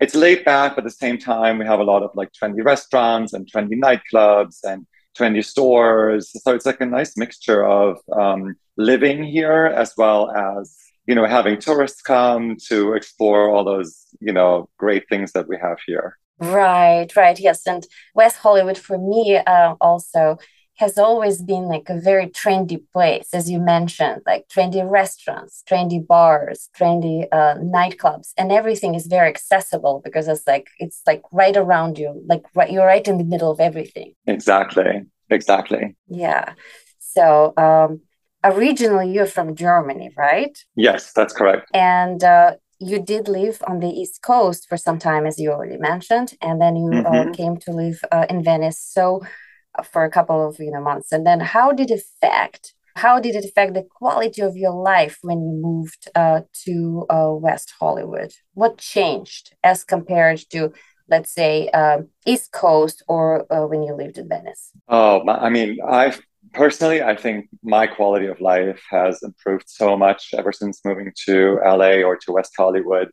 it's 0.00 0.14
laid 0.14 0.44
back 0.44 0.76
but 0.76 0.84
at 0.84 0.84
the 0.84 0.90
same 0.90 1.18
time 1.18 1.58
we 1.58 1.66
have 1.66 1.80
a 1.80 1.84
lot 1.84 2.02
of 2.02 2.10
like 2.14 2.30
trendy 2.32 2.64
restaurants 2.64 3.32
and 3.32 3.48
trendy 3.52 3.74
nightclubs 3.74 4.58
and 4.62 4.86
trendy 5.16 5.44
stores 5.44 6.30
so 6.42 6.54
it's 6.54 6.66
like 6.66 6.80
a 6.80 6.86
nice 6.86 7.16
mixture 7.16 7.64
of 7.66 7.98
um, 8.12 8.56
living 8.76 9.22
here 9.22 9.66
as 9.66 9.92
well 9.96 10.30
as 10.30 10.84
you 11.06 11.14
know, 11.14 11.26
having 11.26 11.58
tourists 11.58 12.00
come 12.00 12.56
to 12.68 12.94
explore 12.94 13.50
all 13.50 13.64
those, 13.64 14.06
you 14.20 14.32
know, 14.32 14.68
great 14.78 15.08
things 15.08 15.32
that 15.32 15.48
we 15.48 15.58
have 15.60 15.78
here. 15.86 16.18
Right, 16.38 17.14
right. 17.14 17.38
Yes. 17.38 17.66
And 17.66 17.86
West 18.14 18.36
Hollywood 18.36 18.78
for 18.78 18.98
me 18.98 19.36
uh, 19.36 19.74
also 19.80 20.38
has 20.76 20.98
always 20.98 21.40
been 21.40 21.64
like 21.64 21.88
a 21.88 22.00
very 22.00 22.26
trendy 22.26 22.82
place, 22.92 23.28
as 23.32 23.48
you 23.50 23.60
mentioned, 23.60 24.22
like 24.26 24.48
trendy 24.48 24.88
restaurants, 24.88 25.62
trendy 25.68 26.04
bars, 26.04 26.68
trendy 26.76 27.26
uh, 27.30 27.54
nightclubs, 27.56 28.32
and 28.36 28.50
everything 28.50 28.94
is 28.94 29.06
very 29.06 29.28
accessible 29.28 30.00
because 30.04 30.26
it's 30.26 30.46
like 30.46 30.68
it's 30.78 31.00
like 31.06 31.22
right 31.32 31.56
around 31.56 31.98
you, 31.98 32.22
like 32.26 32.42
right, 32.54 32.72
you're 32.72 32.86
right 32.86 33.06
in 33.06 33.18
the 33.18 33.24
middle 33.24 33.50
of 33.50 33.60
everything. 33.60 34.14
Exactly, 34.26 35.02
exactly. 35.30 35.96
Yeah. 36.08 36.54
So 36.98 37.54
um, 37.56 38.00
originally 38.42 39.12
you're 39.12 39.26
from 39.26 39.54
Germany, 39.54 40.10
right? 40.16 40.58
Yes, 40.74 41.12
that's 41.12 41.32
correct. 41.32 41.68
And 41.72 42.24
uh, 42.24 42.54
you 42.80 43.00
did 43.00 43.28
live 43.28 43.62
on 43.66 43.78
the 43.78 43.88
East 43.88 44.22
Coast 44.22 44.66
for 44.68 44.76
some 44.76 44.98
time, 44.98 45.26
as 45.26 45.38
you 45.38 45.52
already 45.52 45.76
mentioned, 45.76 46.34
and 46.42 46.60
then 46.60 46.74
you 46.76 46.90
uh, 46.90 47.04
mm-hmm. 47.04 47.30
uh, 47.30 47.32
came 47.32 47.56
to 47.58 47.70
live 47.70 48.00
uh, 48.10 48.26
in 48.28 48.42
Venice. 48.42 48.80
So 48.80 49.22
for 49.82 50.04
a 50.04 50.10
couple 50.10 50.46
of 50.46 50.56
you 50.58 50.70
know 50.70 50.80
months, 50.80 51.12
and 51.12 51.26
then 51.26 51.40
how 51.40 51.72
did 51.72 51.90
it 51.90 52.00
affect? 52.00 52.74
How 52.96 53.18
did 53.18 53.34
it 53.34 53.44
affect 53.44 53.74
the 53.74 53.82
quality 53.82 54.40
of 54.40 54.56
your 54.56 54.72
life 54.72 55.18
when 55.22 55.38
you 55.38 55.60
moved 55.60 56.08
uh, 56.14 56.42
to 56.64 57.06
West 57.42 57.74
Hollywood? 57.80 58.32
What 58.54 58.78
changed 58.78 59.54
as 59.64 59.82
compared 59.82 60.40
to 60.50 60.72
let's 61.08 61.32
say 61.32 61.68
um, 61.70 62.08
east 62.24 62.52
coast 62.52 63.02
or 63.08 63.52
uh, 63.52 63.66
when 63.66 63.82
you 63.82 63.94
lived 63.94 64.16
in 64.16 64.26
venice 64.26 64.70
oh 64.88 65.22
i 65.28 65.50
mean 65.50 65.76
i've 65.86 66.18
personally, 66.54 67.02
I 67.02 67.16
think 67.16 67.48
my 67.62 67.86
quality 67.86 68.26
of 68.26 68.40
life 68.40 68.80
has 68.90 69.22
improved 69.22 69.64
so 69.66 69.96
much 69.96 70.30
ever 70.36 70.52
since 70.52 70.80
moving 70.84 71.12
to 71.26 71.60
LA 71.64 72.02
or 72.02 72.16
to 72.16 72.32
West 72.32 72.52
Hollywood. 72.56 73.08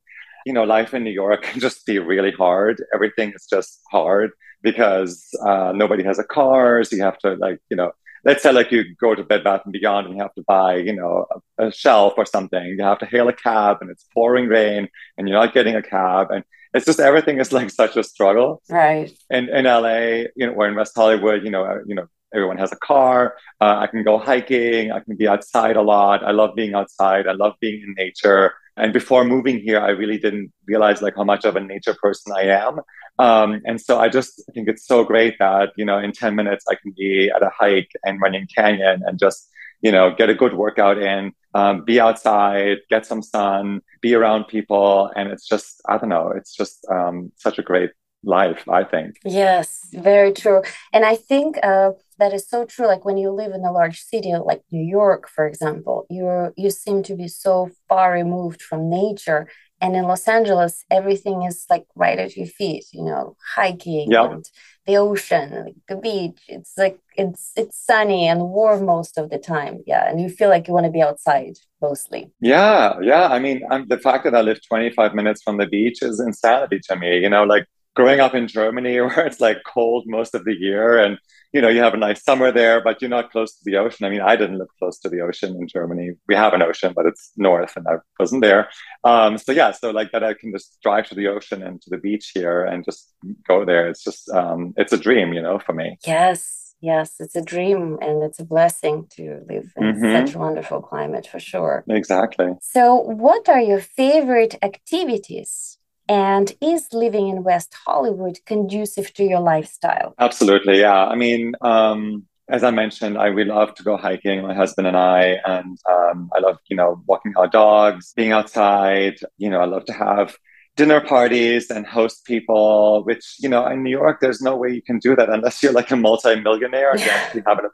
You 0.46 0.54
know, 0.54 0.64
life 0.64 0.94
in 0.94 1.04
New 1.04 1.12
York 1.12 1.44
can 1.48 1.60
just 1.60 1.86
be 1.86 2.00
really 2.00 2.32
hard. 2.32 2.82
Everything 2.94 3.34
is 3.36 3.46
just 3.50 3.82
hard 3.92 4.32
because 4.62 5.28
uh, 5.46 5.72
nobody 5.76 6.04
has 6.04 6.20
a 6.20 6.24
car. 6.24 6.84
So 6.84 6.96
you 6.96 7.04
have 7.04 7.18
to, 7.20 7.36
like, 7.36 7.60
you 7.70 7.78
know, 7.78 7.92
let's 8.24 8.44
say 8.44 8.52
like 8.52 8.72
you 8.72 8.96
go 8.96 9.16
to 9.16 9.24
Bed 9.24 9.44
Bath 9.44 9.62
and 9.66 9.74
Beyond 9.74 10.08
and 10.08 10.16
you 10.16 10.22
have 10.22 10.34
to 10.36 10.44
buy, 10.48 10.76
you 10.78 10.94
know, 10.94 11.26
a, 11.58 11.68
a 11.68 11.72
shelf 11.72 12.14
or 12.18 12.26
something. 12.26 12.64
You 12.64 12.84
have 12.84 13.00
to 13.00 13.06
hail 13.06 13.28
a 13.28 13.34
cab 13.34 13.78
and 13.82 13.90
it's 13.90 14.06
pouring 14.14 14.48
rain 14.48 14.90
and 15.18 15.28
you're 15.28 15.40
not 15.40 15.54
getting 15.54 15.76
a 15.76 15.82
cab. 15.82 16.32
And 16.32 16.44
it's 16.74 16.86
just 16.86 17.00
everything 17.00 17.40
is 17.40 17.52
like 17.52 17.70
such 17.70 17.98
a 17.98 18.04
struggle. 18.04 18.62
Right. 18.70 19.12
And 19.30 19.50
in 19.50 19.66
LA, 19.66 20.28
you 20.36 20.48
know, 20.48 20.54
or 20.54 20.68
in 20.68 20.76
West 20.76 20.94
Hollywood, 20.96 21.44
you 21.44 21.52
know, 21.52 21.66
uh, 21.66 21.80
you 21.86 21.96
know, 21.96 22.08
everyone 22.34 22.58
has 22.58 22.72
a 22.72 22.78
car. 22.78 23.36
Uh, 23.60 23.76
I 23.80 23.88
can 23.88 24.04
go 24.04 24.18
hiking. 24.18 24.92
I 24.92 25.00
can 25.00 25.16
be 25.16 25.28
outside 25.28 25.76
a 25.76 25.82
lot. 25.82 26.24
I 26.24 26.32
love 26.32 26.56
being 26.56 26.74
outside. 26.74 27.28
I 27.28 27.34
love 27.34 27.54
being 27.60 27.82
in 27.82 27.94
nature. 27.98 28.54
And 28.78 28.94
before 28.94 29.24
moving 29.24 29.60
here, 29.60 29.80
I 29.80 29.90
really 29.90 30.18
didn't 30.18 30.52
realize 30.66 31.02
like 31.02 31.16
how 31.16 31.24
much 31.24 31.46
of 31.46 31.56
a 31.56 31.60
nature 31.60 31.96
person 32.02 32.34
I 32.36 32.44
am. 32.44 32.80
Um, 33.20 33.62
and 33.66 33.80
so 33.80 34.00
I 34.00 34.10
just 34.10 34.42
think 34.54 34.68
it's 34.68 34.88
so 34.88 35.04
great 35.04 35.36
that 35.40 35.70
you 35.76 35.86
know 35.86 36.00
in 36.00 36.12
ten 36.12 36.36
minutes 36.36 36.66
I 36.70 36.76
can 36.76 36.94
be 36.98 37.30
at 37.36 37.44
a 37.44 37.52
hike 37.56 37.92
and 38.04 38.20
Runyon 38.22 38.48
Canyon 38.56 39.02
and 39.06 39.20
just 39.20 39.50
you 39.82 39.92
know 39.92 40.16
get 40.16 40.30
a 40.30 40.34
good 40.34 40.54
workout 40.56 40.98
in, 40.98 41.34
um, 41.54 41.84
be 41.84 42.00
outside, 42.00 42.78
get 42.90 43.06
some 43.06 43.22
sun, 43.22 43.82
be 44.02 44.16
around 44.16 44.46
people, 44.46 45.12
and 45.16 45.30
it's 45.30 45.48
just 45.48 45.82
I 45.88 45.98
don't 45.98 46.10
know, 46.10 46.32
it's 46.36 46.56
just 46.56 46.86
um, 46.90 47.32
such 47.36 47.60
a 47.60 47.62
great 47.62 47.92
life. 48.24 48.68
I 48.70 48.84
think. 48.86 49.18
Yes, 49.26 49.88
very 49.94 50.32
true. 50.32 50.64
And 50.94 51.04
I 51.06 51.16
think 51.16 51.60
uh, 51.62 51.92
that 52.22 52.34
is 52.34 52.48
so 52.48 52.64
true 52.66 52.86
like 52.86 53.04
when 53.04 53.18
you 53.18 53.32
live 53.32 53.52
in 53.52 53.66
a 53.66 53.72
large 53.72 54.00
city 54.00 54.32
like 54.52 54.62
new 54.72 54.86
york 55.00 55.28
for 55.28 55.48
example 55.48 56.06
you're 56.10 56.54
you 56.56 56.70
seem 56.70 57.02
to 57.02 57.16
be 57.16 57.28
so 57.28 57.70
far 57.90 58.14
removed 58.14 58.62
from 58.62 58.90
nature. 58.90 59.44
And 59.84 59.96
in 60.00 60.04
los 60.12 60.28
angeles 60.28 60.76
everything 61.00 61.38
is 61.50 61.58
like 61.74 61.86
right 62.04 62.20
at 62.26 62.38
your 62.38 62.52
feet 62.60 62.86
you 62.98 63.04
know 63.10 63.36
hiking 63.56 64.12
yep. 64.12 64.26
and 64.32 64.46
the 64.88 64.98
ocean 65.08 65.48
like 65.66 65.80
the 65.90 65.98
beach. 66.08 66.40
It's 66.56 66.74
like 66.84 66.98
it's 67.24 67.44
it's 67.62 67.78
sunny 67.90 68.22
and 68.32 68.42
warm 68.58 68.82
most 68.96 69.14
of 69.22 69.26
the 69.32 69.40
time. 69.56 69.76
Yeah 69.92 70.04
and 70.08 70.22
you 70.22 70.30
feel 70.38 70.50
like 70.54 70.68
you 70.68 70.76
want 70.76 70.88
to 70.90 70.98
be 71.00 71.08
outside 71.10 71.56
mostly. 71.86 72.22
Yeah 72.40 73.00
yeah. 73.12 73.26
I 73.36 73.40
mean 73.46 73.58
I'm, 73.72 73.84
the 73.94 74.02
fact 74.08 74.22
that 74.26 74.36
i 74.40 74.42
live 74.50 74.60
25 74.68 75.16
minutes 75.20 75.42
from 75.46 75.58
the 75.62 75.70
beach 75.76 76.00
is 76.10 76.16
insanity 76.30 76.80
to 76.88 76.96
me 77.04 77.12
you 77.26 77.32
know 77.34 77.46
like 77.56 77.66
growing 77.96 78.20
up 78.20 78.34
in 78.34 78.48
Germany 78.48 79.00
where 79.02 79.26
it's 79.26 79.42
like 79.42 79.58
cold 79.66 80.06
most 80.08 80.36
of 80.36 80.46
the 80.46 80.56
year 80.56 80.98
and 80.98 81.18
you 81.54 81.62
know 81.62 81.68
you 81.68 81.82
have 81.82 81.94
a 81.94 81.98
nice 81.98 82.24
summer 82.24 82.52
there 82.52 82.82
but 82.82 83.02
you're 83.02 83.10
not 83.10 83.32
close 83.32 83.54
to 83.54 83.62
the 83.66 83.78
ocean. 83.78 84.06
I 84.06 84.10
mean 84.10 84.22
i 84.22 84.36
didn't 84.36 84.60
live 84.60 84.70
close 84.80 85.00
to 85.00 85.10
the 85.10 85.22
ocean 85.22 85.56
in 85.60 85.68
germany. 85.68 86.12
We 86.28 86.36
have 86.36 86.54
an 86.54 86.62
ocean 86.62 86.94
but 86.96 87.06
it's 87.06 87.32
north 87.38 87.76
and 87.76 87.88
i 87.88 87.96
wasn't 88.20 88.42
there. 88.42 88.70
Um, 89.04 89.38
so 89.38 89.52
yeah 89.52 89.72
so 89.72 89.92
like 89.92 90.12
that 90.12 90.24
i 90.24 90.34
can 90.34 90.52
just 90.52 90.78
drive 90.82 91.08
to 91.10 91.16
the 91.16 91.28
ocean 91.28 91.62
and 91.64 91.82
to 91.82 91.90
the 91.90 91.98
beach 91.98 92.32
here 92.34 92.64
and 92.64 92.86
just 92.86 93.14
go 93.48 93.66
there. 93.66 93.88
It's 93.90 94.04
just 94.04 94.30
um, 94.30 94.74
it's 94.78 94.94
a 94.94 94.98
dream 94.98 95.34
you 95.34 95.42
know 95.42 95.60
for 95.60 95.74
me. 95.74 95.98
Yes 96.06 96.60
yes 96.84 97.18
it's 97.20 97.36
a 97.36 97.44
dream 97.44 98.00
and 98.02 98.24
it's 98.24 98.40
a 98.40 98.44
blessing 98.44 99.06
to 99.12 99.40
live 99.48 99.72
in 99.78 99.84
mm-hmm. 99.84 100.26
such 100.26 100.36
a 100.36 100.40
wonderful 100.40 100.82
climate 100.82 101.28
for 101.28 101.40
sure. 101.40 101.84
Exactly. 101.88 102.54
So 102.62 102.96
what 102.96 103.48
are 103.50 103.62
your 103.62 103.82
favorite 103.82 104.56
activities 104.64 105.78
and 106.08 106.54
is 106.62 106.88
living 106.92 107.28
in 107.30 107.44
West 107.44 107.76
Hollywood 107.86 108.40
conducive 108.46 109.14
to 109.14 109.24
your 109.24 109.40
lifestyle? 109.40 110.14
Absolutely, 110.20 110.80
yeah. 110.80 111.06
I 111.06 111.16
mean, 111.16 111.54
um, 111.62 112.26
as 112.50 112.64
I 112.64 112.72
mentioned, 112.72 113.18
I 113.18 113.30
we 113.30 113.46
love 113.46 113.74
to 113.76 113.84
go 113.84 113.96
hiking, 113.96 114.42
my 114.42 114.54
husband 114.54 114.88
and 114.88 114.98
I, 114.98 115.38
and 115.46 115.78
um, 115.90 116.30
I 116.36 116.40
love, 116.40 116.58
you 116.70 116.76
know, 116.76 117.02
walking 117.08 117.34
our 117.38 117.48
dogs, 117.48 118.14
being 118.16 118.32
outside. 118.32 119.16
You 119.38 119.50
know, 119.50 119.62
I 119.62 119.66
love 119.66 119.86
to 119.86 119.94
have 119.94 120.36
dinner 120.76 121.02
parties 121.02 121.70
and 121.70 121.86
host 121.86 122.26
people, 122.26 123.04
which, 123.06 123.36
you 123.40 123.50
know, 123.50 123.66
in 123.68 123.84
New 123.84 123.90
York, 123.90 124.20
there's 124.22 124.42
no 124.42 124.56
way 124.56 124.70
you 124.70 124.82
can 124.82 125.00
do 125.00 125.16
that 125.16 125.30
unless 125.30 125.62
you're 125.62 125.72
like 125.72 125.92
a 125.92 125.96
multimillionaire 125.96 126.92
and 126.92 127.00
you 127.00 127.10
actually 127.10 127.44
have 127.46 127.60
an, 127.60 127.70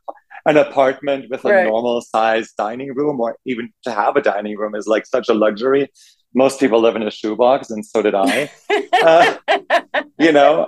an 0.46 0.58
apartment 0.58 1.26
with 1.30 1.44
a 1.46 1.50
right. 1.50 1.68
normal 1.68 2.02
sized 2.02 2.56
dining 2.58 2.94
room, 2.94 3.20
or 3.20 3.38
even 3.46 3.72
to 3.84 3.92
have 3.92 4.16
a 4.16 4.22
dining 4.22 4.58
room 4.58 4.76
is 4.76 4.88
like 4.88 5.06
such 5.06 5.28
a 5.30 5.34
luxury 5.34 5.90
most 6.34 6.60
people 6.60 6.80
live 6.82 6.96
in 6.96 7.04
a 7.04 7.12
shoebox, 7.12 7.70
and 7.70 7.86
so 7.86 8.02
did 8.02 8.16
I. 8.16 8.52
uh, 9.04 9.38
you 10.20 10.32
know, 10.32 10.68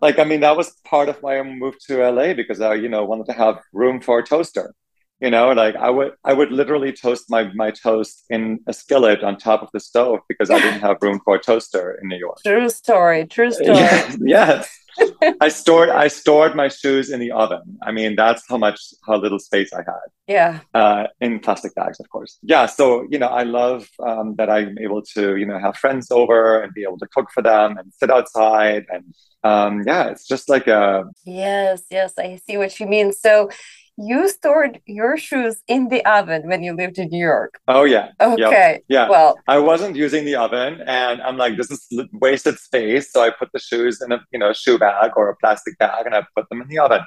like 0.00 0.18
I 0.18 0.24
mean, 0.24 0.40
that 0.40 0.56
was 0.56 0.72
part 0.84 1.08
of 1.08 1.22
why 1.22 1.38
I 1.38 1.42
moved 1.42 1.80
to 1.86 2.08
LA 2.08 2.34
because 2.34 2.60
I, 2.60 2.74
you 2.74 2.88
know, 2.88 3.04
wanted 3.04 3.26
to 3.26 3.32
have 3.32 3.60
room 3.72 4.00
for 4.00 4.18
a 4.18 4.24
toaster. 4.24 4.74
You 5.20 5.30
know, 5.30 5.50
like 5.50 5.74
I 5.74 5.90
would 5.90 6.12
I 6.24 6.32
would 6.32 6.52
literally 6.52 6.92
toast 6.92 7.24
my 7.28 7.50
my 7.54 7.70
toast 7.72 8.24
in 8.30 8.60
a 8.68 8.72
skillet 8.72 9.24
on 9.24 9.36
top 9.36 9.62
of 9.62 9.68
the 9.72 9.80
stove 9.80 10.20
because 10.28 10.48
I 10.48 10.60
didn't 10.60 10.80
have 10.80 10.98
room 11.00 11.20
for 11.24 11.34
a 11.36 11.40
toaster 11.40 11.98
in 12.00 12.08
New 12.08 12.18
York. 12.18 12.38
True 12.46 12.70
story. 12.70 13.26
True 13.26 13.50
story. 13.58 13.68
yes. 13.68 14.16
yes. 14.20 14.78
I 15.40 15.48
stored 15.48 15.88
I 15.90 16.08
stored 16.08 16.54
my 16.54 16.68
shoes 16.68 17.10
in 17.10 17.20
the 17.20 17.32
oven. 17.32 17.78
I 17.82 17.90
mean, 17.92 18.16
that's 18.16 18.42
how 18.48 18.58
much 18.58 18.80
how 19.06 19.16
little 19.16 19.38
space 19.38 19.72
I 19.72 19.78
had. 19.78 20.08
Yeah. 20.26 20.60
Uh, 20.74 21.06
in 21.20 21.40
plastic 21.40 21.74
bags, 21.74 21.98
of 22.00 22.08
course. 22.10 22.38
Yeah. 22.42 22.66
So 22.66 23.06
you 23.10 23.18
know, 23.18 23.28
I 23.28 23.42
love 23.42 23.88
um, 24.04 24.36
that 24.36 24.50
I'm 24.50 24.78
able 24.78 25.02
to 25.14 25.36
you 25.36 25.46
know 25.46 25.58
have 25.58 25.76
friends 25.76 26.10
over 26.10 26.62
and 26.62 26.72
be 26.74 26.82
able 26.82 26.98
to 26.98 27.06
cook 27.08 27.28
for 27.32 27.42
them 27.42 27.76
and 27.78 27.92
sit 27.92 28.10
outside 28.10 28.86
and 28.90 29.14
um, 29.44 29.82
yeah, 29.86 30.08
it's 30.08 30.26
just 30.26 30.48
like 30.48 30.66
a 30.66 31.04
yes, 31.24 31.82
yes. 31.90 32.12
I 32.18 32.40
see 32.46 32.56
what 32.56 32.78
you 32.80 32.86
mean. 32.86 33.12
So 33.12 33.50
you 33.98 34.28
stored 34.28 34.80
your 34.86 35.16
shoes 35.16 35.62
in 35.66 35.88
the 35.88 36.04
oven 36.04 36.48
when 36.48 36.62
you 36.62 36.72
lived 36.74 36.98
in 36.98 37.08
New 37.08 37.24
York. 37.24 37.60
Oh 37.68 37.84
yeah. 37.84 38.12
Okay. 38.20 38.74
Yep. 38.74 38.84
Yeah. 38.88 39.08
Well, 39.08 39.38
I 39.48 39.58
wasn't 39.58 39.96
using 39.96 40.24
the 40.24 40.36
oven, 40.36 40.80
and 40.86 41.20
I'm 41.22 41.36
like, 41.36 41.56
this 41.56 41.70
is 41.70 41.86
wasted 42.12 42.58
space. 42.58 43.12
So 43.12 43.22
I 43.22 43.30
put 43.30 43.50
the 43.52 43.58
shoes 43.58 44.00
in 44.00 44.12
a 44.12 44.20
you 44.32 44.38
know 44.38 44.52
shoe 44.52 44.78
bag 44.78 45.12
or 45.16 45.28
a 45.28 45.36
plastic 45.36 45.76
bag, 45.78 46.06
and 46.06 46.14
I 46.14 46.24
put 46.36 46.48
them 46.48 46.62
in 46.62 46.68
the 46.68 46.78
oven 46.78 47.00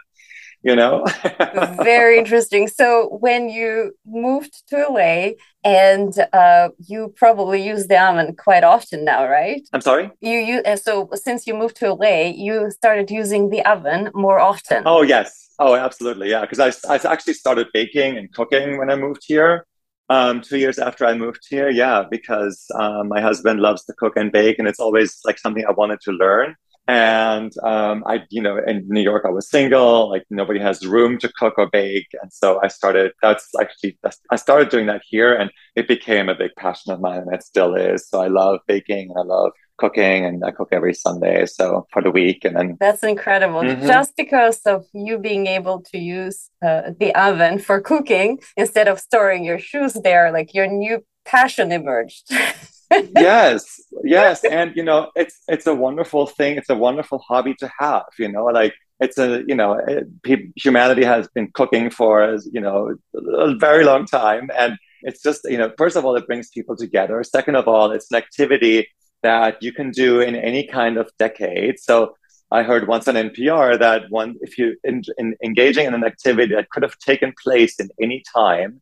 you 0.64 0.76
know? 0.76 1.06
Very 1.84 2.18
interesting. 2.18 2.68
So 2.68 3.18
when 3.20 3.50
you 3.50 3.94
moved 4.06 4.64
to 4.70 4.88
la 4.90 5.30
and 5.64 6.14
uh, 6.34 6.70
you 6.80 7.14
probably 7.16 7.62
use 7.66 7.88
the 7.88 8.02
oven 8.02 8.36
quite 8.36 8.64
often 8.64 9.06
now 9.06 9.28
right? 9.28 9.62
I'm 9.74 9.82
sorry? 9.82 10.12
You 10.22 10.38
you 10.40 10.62
uh, 10.66 10.76
so 10.76 11.10
since 11.14 11.48
you 11.48 11.54
moved 11.54 11.78
to 11.78 11.94
la 11.94 12.22
you 12.46 12.72
started 12.72 13.10
using 13.12 13.50
the 13.50 13.66
oven 13.66 14.10
more 14.14 14.40
often. 14.40 14.84
Oh 14.86 15.02
yes. 15.02 15.50
Oh 15.60 15.76
absolutely. 15.76 16.30
Yeah 16.30 16.42
because 16.42 16.60
I, 16.60 16.94
I 16.94 16.96
actually 17.12 17.34
started 17.34 17.68
baking 17.74 18.18
and 18.18 18.32
cooking 18.34 18.78
when 18.78 18.90
i 18.90 18.96
moved 18.96 19.24
here 19.26 19.66
um, 20.12 20.42
two 20.42 20.58
years 20.58 20.78
after 20.78 21.06
I 21.06 21.14
moved 21.14 21.44
here, 21.50 21.70
yeah, 21.70 22.04
because 22.12 22.66
um, 22.78 23.08
my 23.08 23.22
husband 23.22 23.62
loves 23.62 23.86
to 23.86 23.94
cook 23.98 24.18
and 24.18 24.30
bake, 24.30 24.60
and 24.60 24.68
it's 24.68 24.80
always 24.80 25.20
like 25.24 25.40
something 25.40 25.64
I 25.66 25.72
wanted 25.72 26.02
to 26.02 26.12
learn. 26.12 26.54
And 26.92 27.54
um, 27.64 28.04
I, 28.06 28.26
you 28.32 28.42
know, 28.42 28.58
in 28.68 28.86
New 28.90 29.00
York, 29.00 29.24
I 29.26 29.30
was 29.30 29.50
single. 29.50 30.10
Like 30.10 30.26
nobody 30.30 30.60
has 30.60 30.86
room 30.86 31.18
to 31.20 31.32
cook 31.40 31.54
or 31.58 31.70
bake, 31.70 32.10
and 32.22 32.34
so 32.34 32.60
I 32.62 32.68
started. 32.68 33.14
That's 33.22 33.48
actually 33.62 33.98
I 34.30 34.36
started 34.36 34.68
doing 34.68 34.88
that 34.88 35.02
here, 35.08 35.34
and 35.34 35.50
it 35.78 35.88
became 35.88 36.28
a 36.28 36.36
big 36.36 36.52
passion 36.58 36.92
of 36.92 37.00
mine, 37.00 37.20
and 37.20 37.34
it 37.34 37.44
still 37.44 37.76
is. 37.76 38.10
So 38.10 38.22
I 38.22 38.28
love 38.28 38.60
baking, 38.68 39.10
and 39.10 39.18
I 39.18 39.24
love 39.24 39.52
cooking, 39.78 40.26
and 40.26 40.44
I 40.44 40.52
cook 40.52 40.68
every 40.74 40.94
Sunday. 40.94 41.46
So 41.46 41.88
for 41.94 42.02
the 42.02 42.12
week, 42.12 42.44
and 42.44 42.58
then 42.58 42.76
that's 42.78 43.04
incredible. 43.04 43.62
Mm-hmm. 43.62 43.88
Just 43.88 44.18
because 44.18 44.60
of 44.66 44.86
you 44.94 45.18
being 45.18 45.48
able 45.48 45.84
to 45.94 45.98
use 45.98 46.50
uh, 46.62 46.92
the 47.00 47.16
oven 47.16 47.60
for 47.60 47.80
cooking 47.80 48.40
instead 48.58 48.90
of 48.90 49.00
storing 49.00 49.46
your 49.46 49.60
shoes 49.60 49.94
there, 49.94 50.30
like 50.34 50.54
your 50.54 50.68
new 50.68 51.06
passion 51.24 51.72
emerged. 51.72 52.34
yes 53.16 53.80
yes 54.04 54.44
and 54.44 54.76
you 54.76 54.84
know 54.84 55.10
it's 55.16 55.42
it's 55.48 55.68
a 55.68 55.76
wonderful 55.76 56.28
thing 56.28 56.58
it's 56.58 56.70
a 56.70 56.76
wonderful 56.76 57.20
hobby 57.20 57.54
to 57.56 57.72
have 57.80 58.06
you 58.20 58.28
know 58.28 58.46
like 58.46 58.74
it's 59.00 59.18
a 59.18 59.44
you 59.48 59.56
know 59.56 59.74
eh, 59.74 60.02
it, 60.26 60.40
humanity 60.56 61.04
has 61.04 61.28
been 61.30 61.50
cooking 61.54 61.90
for 61.90 62.38
you 62.52 62.62
know 62.62 62.96
a 63.38 63.56
very 63.56 63.84
long 63.84 64.06
time 64.06 64.50
and 64.58 64.78
it's 65.04 65.22
just 65.22 65.42
you 65.46 65.58
know 65.58 65.72
first 65.78 65.96
of 65.96 66.06
all 66.06 66.16
it 66.16 66.28
brings 66.28 66.50
people 66.50 66.76
together 66.76 67.24
second 67.24 67.56
of 67.56 67.68
all 67.68 67.92
it's 67.92 68.12
an 68.12 68.18
activity 68.18 68.88
that 69.24 69.62
you 69.62 69.72
can 69.72 69.92
do 69.92 70.20
in 70.20 70.36
any 70.36 70.66
kind 70.68 70.98
of 70.98 71.10
decade 71.18 71.80
so 71.80 72.14
I 72.54 72.64
heard 72.64 72.88
once 72.88 73.08
on 73.08 73.16
NPR 73.16 73.80
that 73.80 74.04
one, 74.10 74.36
if 74.42 74.58
you 74.58 74.76
in, 74.84 75.04
in 75.18 75.36
engaging 75.42 75.86
in 75.86 75.94
an 75.94 76.04
activity 76.04 76.54
that 76.54 76.70
could 76.70 76.84
have 76.84 76.98
taken 77.00 77.34
place 77.42 77.80
in 77.80 77.90
any 78.02 78.24
time, 78.36 78.82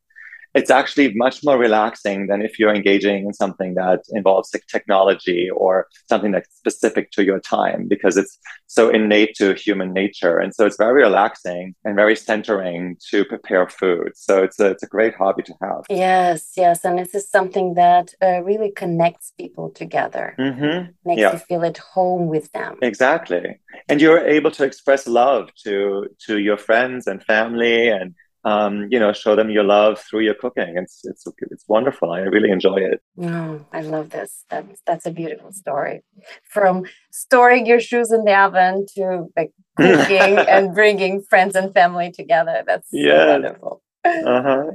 it's 0.54 0.72
actually 0.72 1.14
much 1.16 1.44
more 1.44 1.58
relaxing 1.58 2.28
than 2.28 2.42
if 2.42 2.58
you're 2.58 2.74
engaging 2.74 3.26
in 3.26 3.34
something 3.34 3.76
that 3.76 4.02
involves 4.12 4.50
like 4.54 4.66
technology 4.68 5.50
or 5.56 5.88
something 6.08 6.32
that's 6.32 6.50
specific 6.56 7.12
to 7.12 7.24
your 7.24 7.40
time 7.40 7.88
because 7.88 8.18
it's 8.18 8.38
so 8.68 8.90
innate 8.90 9.36
to 9.36 9.54
human 9.54 9.94
nature. 9.94 10.38
And 10.40 10.54
so 10.54 10.66
it's 10.66 10.78
very 10.78 11.04
relaxing 11.04 11.76
and 11.86 11.96
very 11.96 12.16
centering 12.16 12.98
to 13.10 13.26
prepare 13.26 13.68
food. 13.68 14.12
So 14.16 14.44
it's 14.44 14.60
a, 14.60 14.68
it's 14.72 14.84
a 14.84 14.88
great 14.88 15.16
hobby 15.16 15.44
to 15.44 15.54
have. 15.62 15.82
Yes 15.90 16.54
yes. 16.58 16.84
And 16.84 17.00
this 17.00 17.14
is 17.16 17.30
something 17.30 17.76
that 17.76 18.14
uh, 18.22 18.42
really 18.44 18.72
connects 18.72 19.34
people 19.38 19.70
together. 19.70 20.36
Mm-hmm. 20.40 20.92
makes 21.06 21.22
yeah. 21.22 21.34
you 21.34 21.40
feel 21.40 21.64
at 21.66 21.78
home 21.78 22.28
with 22.28 22.52
them. 22.52 22.78
Exactly. 22.82 23.60
And 23.88 24.02
you're 24.02 24.26
able 24.26 24.52
to 24.52 24.64
express 24.64 25.08
love 25.08 25.50
to 25.64 26.08
to 26.26 26.40
your 26.40 26.58
friends 26.58 27.08
and 27.08 27.24
family 27.24 27.90
and 27.90 28.16
um, 28.44 28.88
you 28.90 29.00
know, 29.00 29.12
show 29.12 29.36
them 29.36 29.50
your 29.50 29.64
love 29.64 30.00
through 30.00 30.22
your 30.22 30.34
cooking. 30.34 30.78
It's 30.78 31.02
it's 31.04 31.26
it's 31.52 31.66
wonderful. 31.68 32.12
I 32.12 32.20
really 32.20 32.52
enjoy 32.52 32.78
it. 32.78 33.02
Oh, 33.22 33.66
I 33.74 33.82
love 33.82 34.10
this. 34.12 34.46
That's 34.50 34.82
that's 34.86 35.06
a 35.06 35.12
beautiful 35.12 35.52
story. 35.52 36.04
From 36.44 36.86
storing 37.12 37.66
your 37.66 37.80
shoes 37.80 38.12
in 38.12 38.24
the 38.24 38.38
oven 38.38 38.86
to 38.96 39.28
like 39.36 39.52
cooking 39.78 40.38
and 40.54 40.74
bringing 40.74 41.22
friends 41.22 41.56
and 41.56 41.74
family 41.74 42.12
together. 42.12 42.64
That's 42.66 42.88
yeah. 42.92 43.18
so 43.18 43.32
wonderful. 43.32 43.82
Uh-huh. 44.06 44.72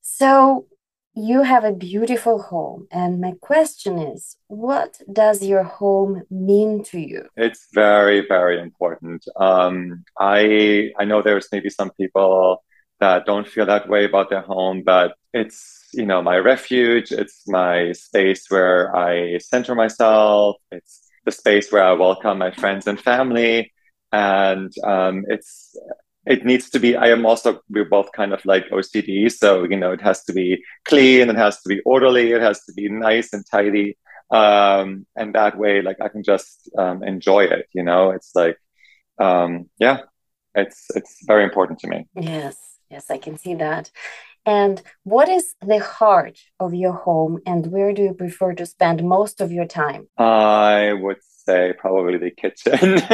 So 0.00 0.66
you 1.14 1.42
have 1.42 1.64
a 1.64 1.72
beautiful 1.72 2.40
home, 2.40 2.86
and 2.90 3.20
my 3.20 3.34
question 3.42 3.98
is, 3.98 4.38
what 4.48 4.98
does 5.12 5.42
your 5.42 5.62
home 5.62 6.22
mean 6.30 6.82
to 6.84 6.98
you? 6.98 7.26
It's 7.36 7.68
very, 7.74 8.26
very 8.26 8.58
important. 8.58 9.26
Um, 9.36 10.04
I 10.18 10.92
I 10.98 11.04
know 11.04 11.20
there's 11.20 11.48
maybe 11.52 11.68
some 11.68 11.90
people 11.90 12.64
that 13.02 13.26
don't 13.26 13.48
feel 13.48 13.66
that 13.66 13.88
way 13.88 14.04
about 14.04 14.30
their 14.30 14.42
home, 14.42 14.82
but 14.84 15.16
it's 15.34 15.88
you 15.92 16.06
know 16.06 16.22
my 16.22 16.36
refuge. 16.36 17.10
It's 17.10 17.42
my 17.48 17.92
space 17.92 18.46
where 18.48 18.96
I 18.96 19.38
center 19.38 19.74
myself. 19.74 20.56
It's 20.70 21.10
the 21.26 21.32
space 21.32 21.72
where 21.72 21.82
I 21.82 21.92
welcome 21.94 22.38
my 22.38 22.52
friends 22.52 22.86
and 22.86 22.98
family, 23.00 23.72
and 24.12 24.72
um, 24.84 25.24
it's 25.28 25.76
it 26.26 26.44
needs 26.44 26.70
to 26.70 26.78
be. 26.78 26.94
I 26.94 27.08
am 27.08 27.26
also 27.26 27.60
we're 27.68 27.92
both 27.96 28.12
kind 28.12 28.32
of 28.32 28.40
like 28.44 28.70
OCD, 28.70 29.30
so 29.32 29.64
you 29.64 29.76
know 29.76 29.90
it 29.90 30.00
has 30.00 30.22
to 30.26 30.32
be 30.32 30.62
clean, 30.84 31.28
it 31.28 31.36
has 31.36 31.60
to 31.62 31.68
be 31.68 31.80
orderly, 31.84 32.30
it 32.30 32.40
has 32.40 32.64
to 32.66 32.72
be 32.72 32.88
nice 32.88 33.32
and 33.32 33.44
tidy, 33.50 33.98
um, 34.30 35.06
and 35.16 35.34
that 35.34 35.58
way, 35.58 35.82
like 35.82 36.00
I 36.00 36.08
can 36.08 36.22
just 36.22 36.70
um, 36.78 37.02
enjoy 37.02 37.42
it. 37.56 37.66
You 37.74 37.82
know, 37.82 38.10
it's 38.10 38.30
like 38.36 38.58
um, 39.18 39.68
yeah, 39.80 39.98
it's 40.54 40.86
it's 40.94 41.16
very 41.26 41.42
important 41.42 41.80
to 41.80 41.88
me. 41.88 42.06
Yes. 42.14 42.71
Yes, 42.92 43.10
I 43.10 43.16
can 43.16 43.38
see 43.38 43.54
that. 43.54 43.90
And 44.44 44.82
what 45.04 45.28
is 45.28 45.54
the 45.60 45.78
heart 45.78 46.38
of 46.60 46.74
your 46.74 46.92
home, 46.92 47.40
and 47.46 47.66
where 47.68 47.94
do 47.94 48.02
you 48.02 48.12
prefer 48.12 48.52
to 48.54 48.66
spend 48.66 49.02
most 49.02 49.40
of 49.40 49.50
your 49.50 49.66
time? 49.66 50.08
I 50.18 50.92
would 50.92 51.22
say 51.22 51.72
probably 51.78 52.18
the 52.18 52.30
kitchen. 52.30 53.00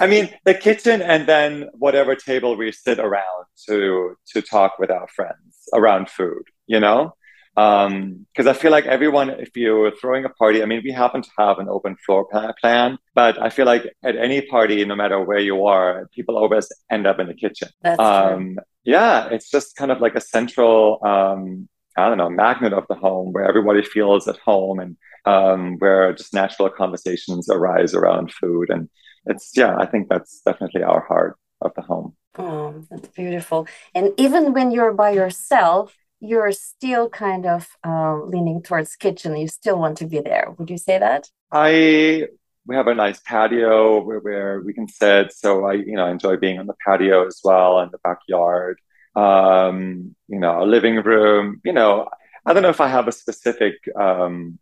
I 0.00 0.06
mean, 0.06 0.30
the 0.44 0.54
kitchen, 0.54 1.00
and 1.00 1.26
then 1.26 1.68
whatever 1.72 2.14
table 2.16 2.56
we 2.56 2.72
sit 2.72 2.98
around 2.98 3.46
to 3.66 4.16
to 4.32 4.42
talk 4.42 4.78
with 4.78 4.90
our 4.90 5.08
friends 5.08 5.68
around 5.72 6.10
food. 6.10 6.42
You 6.66 6.80
know, 6.80 7.14
because 7.54 7.86
um, 7.86 8.48
I 8.48 8.52
feel 8.54 8.70
like 8.70 8.86
everyone, 8.86 9.28
if 9.30 9.54
you're 9.56 9.94
throwing 9.96 10.24
a 10.24 10.30
party, 10.30 10.62
I 10.62 10.66
mean, 10.66 10.80
we 10.82 10.90
happen 10.90 11.20
to 11.20 11.30
have 11.38 11.58
an 11.58 11.68
open 11.68 11.96
floor 12.06 12.26
plan, 12.60 12.98
but 13.14 13.40
I 13.40 13.50
feel 13.50 13.66
like 13.66 13.84
at 14.02 14.16
any 14.16 14.40
party, 14.40 14.82
no 14.84 14.96
matter 14.96 15.22
where 15.22 15.38
you 15.38 15.66
are, 15.66 16.08
people 16.14 16.38
always 16.38 16.72
end 16.90 17.06
up 17.06 17.20
in 17.20 17.26
the 17.26 17.34
kitchen. 17.34 17.68
That's 17.82 18.00
um, 18.00 18.54
true. 18.54 18.64
Yeah, 18.84 19.28
it's 19.28 19.50
just 19.50 19.76
kind 19.76 19.90
of 19.90 20.00
like 20.00 20.14
a 20.14 20.20
central, 20.20 20.98
um, 21.04 21.68
I 21.96 22.08
don't 22.08 22.18
know, 22.18 22.30
magnet 22.30 22.72
of 22.72 22.86
the 22.88 22.94
home 22.94 23.32
where 23.32 23.44
everybody 23.44 23.82
feels 23.82 24.26
at 24.28 24.38
home 24.38 24.78
and 24.80 24.96
um, 25.26 25.76
where 25.78 26.12
just 26.14 26.32
natural 26.32 26.70
conversations 26.70 27.50
arise 27.50 27.94
around 27.94 28.32
food. 28.32 28.70
And 28.70 28.88
it's, 29.26 29.52
yeah, 29.54 29.76
I 29.76 29.86
think 29.86 30.08
that's 30.08 30.40
definitely 30.40 30.82
our 30.82 31.00
heart 31.00 31.36
of 31.60 31.72
the 31.74 31.82
home. 31.82 32.16
Oh, 32.38 32.82
that's 32.90 33.08
beautiful. 33.08 33.68
And 33.94 34.12
even 34.16 34.54
when 34.54 34.70
you're 34.70 34.94
by 34.94 35.10
yourself, 35.10 35.94
you're 36.22 36.52
still 36.52 37.10
kind 37.10 37.46
of 37.46 37.68
um, 37.82 38.30
leaning 38.30 38.62
towards 38.62 38.94
kitchen. 38.94 39.36
You 39.36 39.48
still 39.48 39.76
want 39.76 39.98
to 39.98 40.06
be 40.06 40.20
there. 40.20 40.54
Would 40.56 40.70
you 40.70 40.78
say 40.78 40.98
that? 40.98 41.28
I 41.50 42.28
we 42.64 42.76
have 42.76 42.86
a 42.86 42.94
nice 42.94 43.18
patio 43.20 44.00
where, 44.00 44.20
where 44.20 44.60
we 44.60 44.72
can 44.72 44.86
sit. 44.86 45.32
So 45.32 45.66
I 45.66 45.74
you 45.74 45.96
know 45.96 46.06
enjoy 46.06 46.36
being 46.36 46.60
on 46.60 46.68
the 46.68 46.76
patio 46.86 47.26
as 47.26 47.40
well 47.42 47.80
in 47.80 47.90
the 47.90 47.98
backyard. 47.98 48.78
Um, 49.16 50.14
you 50.28 50.38
know, 50.38 50.62
a 50.62 50.64
living 50.64 50.96
room. 50.96 51.60
You 51.64 51.72
know, 51.72 52.08
I 52.46 52.52
don't 52.52 52.62
know 52.62 52.70
if 52.70 52.80
I 52.80 52.88
have 52.88 53.08
a 53.08 53.12
specific 53.12 53.74
um, 53.96 54.60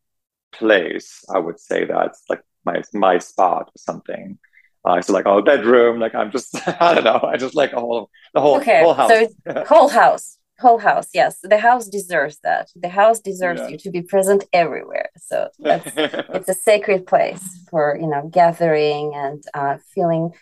place. 0.53 1.23
I 1.33 1.39
would 1.39 1.61
say 1.61 1.85
that's 1.85 2.23
like 2.31 2.43
my 2.65 2.83
my 2.95 3.19
spot 3.19 3.69
or 3.69 3.79
something. 3.79 4.39
Uh, 4.83 5.03
so 5.03 5.13
like 5.13 5.27
a 5.27 5.43
bedroom, 5.43 6.01
like 6.01 6.15
I'm 6.15 6.33
just 6.33 6.57
I 6.81 6.95
don't 6.95 7.05
know. 7.05 7.21
I 7.23 7.37
just 7.37 7.55
like 7.55 7.75
a 7.75 7.81
whole 7.81 8.09
the 8.33 8.41
whole 8.41 8.57
okay, 8.57 8.81
whole 8.83 8.95
house. 8.95 9.11
So 9.11 9.65
whole 9.69 9.91
house 9.91 10.39
whole 10.61 10.79
house 10.79 11.09
yes. 11.15 11.39
The 11.43 11.59
house 11.59 11.89
deserves 11.89 12.39
that. 12.43 12.71
The 12.77 12.89
house 12.89 13.21
deserves 13.21 13.61
yeah. 13.63 13.69
you 13.69 13.79
to 13.79 13.91
be 13.91 14.03
present 14.03 14.45
everywhere. 14.53 15.11
So 15.17 15.49
that's 15.59 15.91
it's 15.97 16.49
a 16.49 16.55
sacred 16.55 17.07
place 17.07 17.45
for 17.71 17.97
you 18.01 18.07
know 18.07 18.29
gathering 18.33 19.13
and 19.15 19.43
uh, 19.55 19.79
feeling 19.95 20.33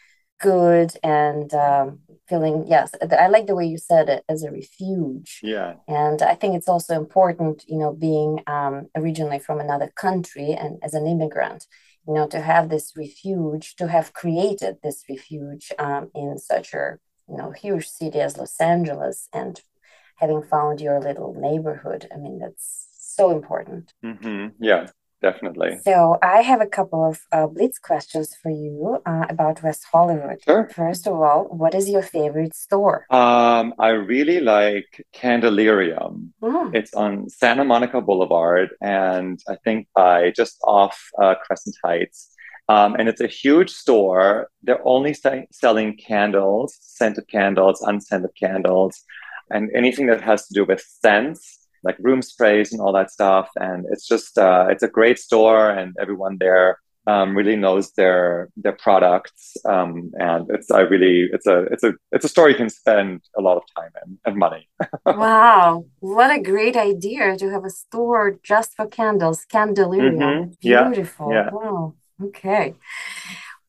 good 0.40 0.92
and 1.02 1.52
um, 1.54 1.98
feeling 2.28 2.64
yes 2.68 2.92
i 3.18 3.26
like 3.26 3.46
the 3.46 3.54
way 3.54 3.66
you 3.66 3.78
said 3.78 4.08
it 4.08 4.24
as 4.28 4.42
a 4.42 4.50
refuge. 4.50 5.40
Yeah. 5.42 5.74
And 5.88 6.22
i 6.22 6.34
think 6.34 6.54
it's 6.54 6.68
also 6.68 6.94
important 6.94 7.64
you 7.66 7.78
know 7.78 7.92
being 7.92 8.42
um, 8.46 8.88
originally 8.96 9.40
from 9.40 9.58
another 9.60 9.90
country 9.96 10.52
and 10.52 10.78
as 10.82 10.94
an 10.94 11.06
immigrant 11.06 11.66
you 12.06 12.14
know 12.14 12.26
to 12.28 12.40
have 12.40 12.68
this 12.68 12.92
refuge 12.96 13.76
to 13.76 13.88
have 13.88 14.12
created 14.12 14.76
this 14.82 15.04
refuge 15.08 15.72
um, 15.78 16.10
in 16.14 16.38
such 16.38 16.72
a 16.72 16.98
you 17.28 17.36
know 17.36 17.50
huge 17.50 17.86
city 17.86 18.20
as 18.20 18.36
los 18.38 18.60
angeles 18.60 19.28
and 19.32 19.60
having 20.18 20.42
found 20.42 20.80
your 20.80 21.00
little 21.00 21.34
neighborhood 21.38 22.08
i 22.14 22.16
mean 22.16 22.38
that's 22.38 22.88
so 22.98 23.30
important 23.30 23.92
mm-hmm. 24.04 24.48
yeah 24.60 24.86
definitely. 25.20 25.78
So 25.84 26.18
I 26.22 26.42
have 26.42 26.60
a 26.60 26.66
couple 26.66 27.04
of 27.04 27.20
uh, 27.32 27.46
blitz 27.46 27.78
questions 27.78 28.34
for 28.42 28.50
you 28.50 28.98
uh, 29.06 29.26
about 29.28 29.62
West 29.62 29.84
Hollywood. 29.90 30.40
Sure. 30.42 30.68
First 30.74 31.06
of 31.06 31.14
all, 31.14 31.44
what 31.44 31.74
is 31.74 31.88
your 31.88 32.02
favorite 32.02 32.54
store? 32.54 33.06
Um, 33.10 33.74
I 33.78 33.90
really 33.90 34.40
like 34.40 35.04
Candle 35.12 35.50
Delirium. 35.50 36.32
Mm. 36.42 36.74
It's 36.74 36.94
on 36.94 37.28
Santa 37.28 37.64
Monica 37.64 38.00
Boulevard, 38.00 38.70
and 38.80 39.40
I 39.48 39.56
think 39.64 39.88
by 39.94 40.30
just 40.30 40.58
off 40.64 40.98
uh, 41.20 41.34
Crescent 41.44 41.76
Heights. 41.84 42.34
Um, 42.70 42.96
and 42.96 43.08
it's 43.08 43.22
a 43.22 43.26
huge 43.26 43.70
store. 43.70 44.50
They're 44.62 44.86
only 44.86 45.14
selling 45.50 45.96
candles, 45.96 46.76
scented 46.80 47.26
candles, 47.28 47.80
unscented 47.80 48.32
candles, 48.38 49.04
and 49.50 49.70
anything 49.74 50.06
that 50.06 50.20
has 50.22 50.46
to 50.46 50.54
do 50.54 50.64
with 50.64 50.80
scents 50.80 51.58
like 51.84 51.96
room 52.00 52.22
sprays 52.22 52.72
and 52.72 52.80
all 52.80 52.92
that 52.92 53.10
stuff. 53.10 53.48
And 53.56 53.86
it's 53.90 54.06
just 54.06 54.38
uh, 54.38 54.66
it's 54.70 54.82
a 54.82 54.88
great 54.88 55.18
store, 55.18 55.70
and 55.70 55.94
everyone 56.00 56.38
there 56.38 56.78
um, 57.06 57.36
really 57.36 57.56
knows 57.56 57.92
their 57.92 58.48
their 58.56 58.72
products. 58.72 59.56
Um, 59.64 60.12
and 60.18 60.46
it's 60.50 60.70
I 60.70 60.80
really 60.80 61.28
it's 61.32 61.46
a 61.46 61.62
it's 61.72 61.84
a 61.84 61.94
it's 62.12 62.24
a 62.24 62.28
store 62.28 62.48
you 62.50 62.56
can 62.56 62.70
spend 62.70 63.22
a 63.36 63.40
lot 63.40 63.56
of 63.56 63.62
time 63.76 63.92
in 64.04 64.18
and 64.24 64.36
money. 64.36 64.68
wow, 65.06 65.86
what 66.00 66.30
a 66.30 66.40
great 66.40 66.76
idea 66.76 67.36
to 67.36 67.50
have 67.50 67.64
a 67.64 67.70
store 67.70 68.38
just 68.42 68.74
for 68.76 68.86
candles, 68.86 69.44
Candle 69.44 69.90
Delirium. 69.90 70.18
Mm-hmm. 70.18 70.50
Beautiful. 70.60 71.32
Yeah. 71.32 71.50
Wow. 71.50 71.94
Okay. 72.22 72.74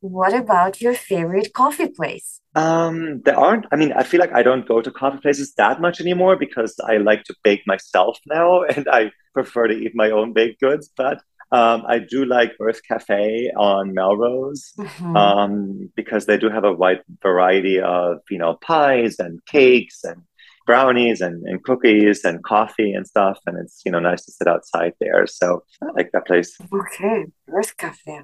What 0.01 0.33
about 0.33 0.81
your 0.81 0.93
favorite 0.93 1.51
coffee 1.53 1.89
place? 1.89 2.39
Um, 2.55 3.21
there 3.25 3.38
aren't. 3.38 3.65
I 3.71 3.75
mean, 3.75 3.91
I 3.93 4.03
feel 4.03 4.19
like 4.19 4.33
I 4.33 4.43
don't 4.43 4.67
go 4.67 4.81
to 4.81 4.91
coffee 4.91 5.19
places 5.19 5.53
that 5.55 5.81
much 5.81 5.99
anymore 5.99 6.35
because 6.38 6.75
I 6.85 6.97
like 6.97 7.23
to 7.25 7.35
bake 7.43 7.63
myself 7.67 8.17
now, 8.25 8.63
and 8.75 8.88
I 8.89 9.12
prefer 9.33 9.67
to 9.67 9.73
eat 9.73 9.91
my 9.95 10.09
own 10.09 10.33
baked 10.33 10.62
goods. 10.62 10.89
But 10.95 11.21
um, 11.51 11.83
I 11.88 11.99
do 11.99 12.25
like 12.25 12.53
Urth 12.62 12.79
Caffé 12.89 13.49
on 13.57 13.93
Melrose 13.93 14.71
Mhm. 14.77 15.17
um, 15.17 15.89
because 15.95 16.25
they 16.27 16.38
do 16.38 16.49
have 16.49 16.63
a 16.63 16.73
wide 16.73 17.01
variety 17.21 17.79
of 17.79 18.19
you 18.29 18.38
know 18.38 18.53
pies 18.62 19.17
and 19.19 19.43
cakes 19.45 20.03
and 20.03 20.21
brownies 20.69 21.19
and, 21.27 21.38
and 21.49 21.58
cookies 21.63 22.19
and 22.27 22.43
coffee 22.43 22.91
and 22.97 23.05
stuff, 23.13 23.38
and 23.47 23.55
it's 23.62 23.82
you 23.86 23.91
know 23.91 23.99
nice 24.10 24.23
to 24.25 24.32
sit 24.32 24.47
outside 24.53 24.93
there. 25.03 25.23
So 25.39 25.45
I 25.82 25.88
like 25.97 26.10
that 26.13 26.27
place. 26.29 26.51
Okay, 26.82 27.17
Urth 27.58 27.73
Caffé. 27.82 28.15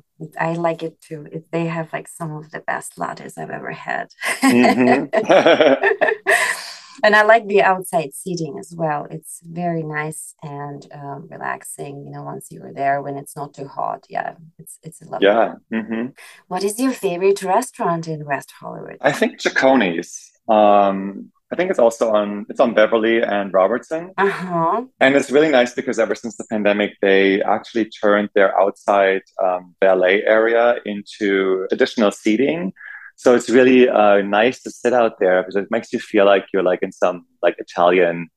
I 0.48 0.50
like 0.68 0.82
it 0.88 0.96
too. 1.08 1.22
It, 1.36 1.44
they 1.52 1.66
have 1.78 1.88
like 1.98 2.08
some 2.20 2.32
of 2.40 2.46
the 2.52 2.62
best 2.72 2.90
lattes 3.02 3.34
I've 3.40 3.56
ever 3.60 3.72
had. 3.90 4.08
Mhm. 4.44 5.10
and 7.04 7.16
I 7.16 7.24
like 7.24 7.46
the 7.48 7.62
outside 7.72 8.12
seating 8.14 8.58
as 8.60 8.74
well. 8.82 9.02
It's 9.10 9.42
very 9.62 9.84
nice 10.00 10.22
and 10.44 10.82
um, 11.02 11.28
relaxing. 11.36 11.94
You 12.06 12.12
know, 12.14 12.24
once 12.24 12.46
you're 12.52 12.74
there 12.82 13.02
when 13.02 13.16
it's 13.22 13.36
not 13.36 13.54
too 13.54 13.68
hot. 13.68 14.02
Yeah, 14.10 14.32
it's 14.62 14.76
it's 14.84 15.02
a 15.02 15.06
lovely. 15.12 15.28
yeah. 15.28 15.54
hmm 15.72 16.08
What 16.52 16.64
is 16.64 16.80
your 16.80 16.94
favorite 17.06 17.42
restaurant 17.44 18.04
in 18.08 18.20
West 18.26 18.52
Hollywood? 18.60 18.98
I 19.02 19.12
think 19.20 19.32
Cecconi's. 19.44 20.12
Um, 20.48 21.32
I 21.56 21.58
think 21.58 21.70
it's 21.72 21.80
also 21.80 22.12
on 22.12 22.46
it's 22.50 22.60
on 22.60 22.74
Beverly 22.74 23.22
and 23.24 23.54
Robertson, 23.54 24.12
Uh 24.18 24.28
huh. 24.30 24.84
and 25.00 25.16
it's 25.16 25.32
really 25.32 25.48
nice 25.60 25.74
because 25.74 25.98
ever 26.00 26.14
since 26.14 26.36
the 26.36 26.44
pandemic, 26.52 26.92
they 27.02 27.42
actually 27.44 27.86
turned 27.86 28.28
their 28.36 28.52
outside 28.60 29.22
um, 29.42 29.74
ballet 29.80 30.22
area 30.40 30.76
into 30.86 31.66
additional 31.72 32.12
seating. 32.12 32.74
So 33.16 33.36
it's 33.38 33.50
really 33.50 33.88
uh, 33.88 34.18
nice 34.42 34.62
to 34.64 34.70
sit 34.70 34.92
out 34.92 35.14
there 35.22 35.42
because 35.42 35.56
it 35.56 35.68
makes 35.72 35.94
you 35.94 36.00
feel 36.00 36.26
like 36.26 36.44
you're 36.52 36.68
like 36.72 36.84
in 36.84 36.92
some 36.92 37.26
like 37.42 37.56
Italian 37.58 38.28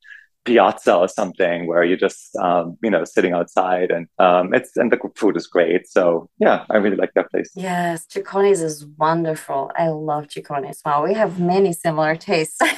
piazza 0.45 0.95
or 0.95 1.07
something 1.07 1.67
where 1.67 1.83
you're 1.83 1.97
just 1.97 2.35
um, 2.37 2.77
you 2.81 2.89
know 2.89 3.03
sitting 3.03 3.33
outside 3.33 3.91
and 3.91 4.07
um, 4.19 4.53
it's 4.53 4.75
and 4.77 4.91
the 4.91 4.97
food 5.15 5.37
is 5.37 5.47
great. 5.47 5.87
So 5.87 6.29
yeah, 6.39 6.65
I 6.69 6.77
really 6.77 6.97
like 6.97 7.13
that 7.15 7.29
place. 7.31 7.51
Yes, 7.55 8.05
Cecconi's 8.07 8.61
is 8.61 8.85
wonderful. 8.97 9.71
I 9.77 9.89
love 9.89 10.27
Cecconi's. 10.27 10.81
Wow, 10.85 11.05
we 11.05 11.13
have 11.13 11.39
many 11.39 11.73
similar 11.73 12.15
tastes. 12.15 12.59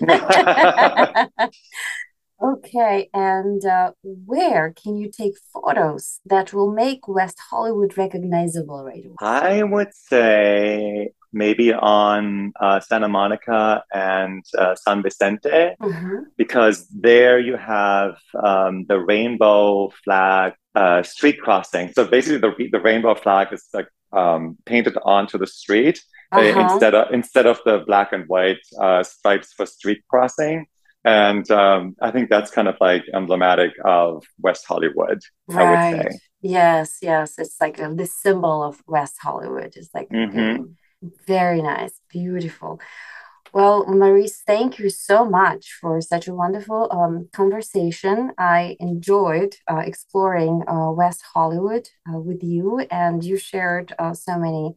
Okay, 2.42 3.10
and 3.12 3.62
uh, 3.66 3.92
where 4.02 4.72
can 4.72 4.96
you 4.96 5.10
take 5.10 5.34
photos 5.52 6.20
that 6.24 6.54
will 6.54 6.72
make 6.72 7.06
West 7.06 7.38
Hollywood 7.50 7.98
recognizable 7.98 8.82
right 8.82 9.04
away? 9.04 9.16
I 9.20 9.62
would 9.62 9.92
say 9.92 11.10
maybe 11.32 11.72
on 11.72 12.52
uh, 12.60 12.80
Santa 12.80 13.08
Monica 13.08 13.82
and 13.92 14.44
uh, 14.58 14.74
San 14.74 15.02
Vicente, 15.02 15.74
Mhm. 15.80 16.24
because 16.36 16.86
there 16.88 17.38
you 17.38 17.56
have 17.56 18.16
um, 18.42 18.84
the 18.88 18.98
rainbow 18.98 19.90
flag 20.04 20.54
uh, 20.74 21.02
street 21.02 21.40
crossing. 21.40 21.92
So 21.92 22.04
basically, 22.06 22.38
the, 22.38 22.52
the 22.72 22.80
rainbow 22.80 23.14
flag 23.14 23.52
is 23.52 23.64
like 23.74 23.88
um, 24.12 24.56
painted 24.66 24.96
onto 25.04 25.38
the 25.38 25.46
street 25.46 26.00
uh, 26.32 26.40
Uh-huh. 26.40 26.60
instead 26.60 26.94
of 26.94 27.12
instead 27.12 27.46
of 27.46 27.60
the 27.64 27.78
black 27.86 28.12
and 28.12 28.24
white 28.28 28.62
uh, 28.80 29.02
stripes 29.02 29.52
for 29.52 29.66
street 29.66 30.00
crossing. 30.08 30.66
And 31.04 31.50
um, 31.50 31.96
I 32.02 32.10
think 32.10 32.28
that's 32.28 32.50
kind 32.50 32.68
of 32.68 32.76
like 32.80 33.04
emblematic 33.14 33.72
of 33.84 34.22
West 34.38 34.64
Hollywood. 34.68 35.20
I 35.50 35.62
would 35.62 35.78
Right. 35.78 36.12
say. 36.12 36.18
Yes, 36.42 36.98
yes. 37.02 37.38
It's 37.38 37.58
like 37.60 37.78
a, 37.80 37.88
the 37.94 38.06
symbol 38.06 38.62
of 38.62 38.82
West 38.86 39.16
Hollywood. 39.22 39.72
is 39.76 39.88
like 39.94 40.08
Mhm. 40.10 40.74
Very 41.26 41.62
nice, 41.62 42.00
beautiful. 42.10 42.80
Well, 43.52 43.86
Maurice, 43.86 44.42
thank 44.46 44.78
you 44.78 44.90
so 44.90 45.24
much 45.24 45.72
for 45.80 46.00
such 46.00 46.28
a 46.28 46.34
wonderful 46.34 46.88
um, 46.92 47.28
conversation. 47.32 48.32
I 48.38 48.76
enjoyed 48.80 49.56
uh, 49.70 49.78
exploring 49.78 50.62
uh, 50.68 50.90
West 50.92 51.22
Hollywood 51.34 51.88
uh, 52.08 52.18
with 52.18 52.42
you, 52.44 52.80
and 52.90 53.24
you 53.24 53.36
shared 53.36 53.94
uh, 53.98 54.14
so 54.14 54.38
many 54.38 54.76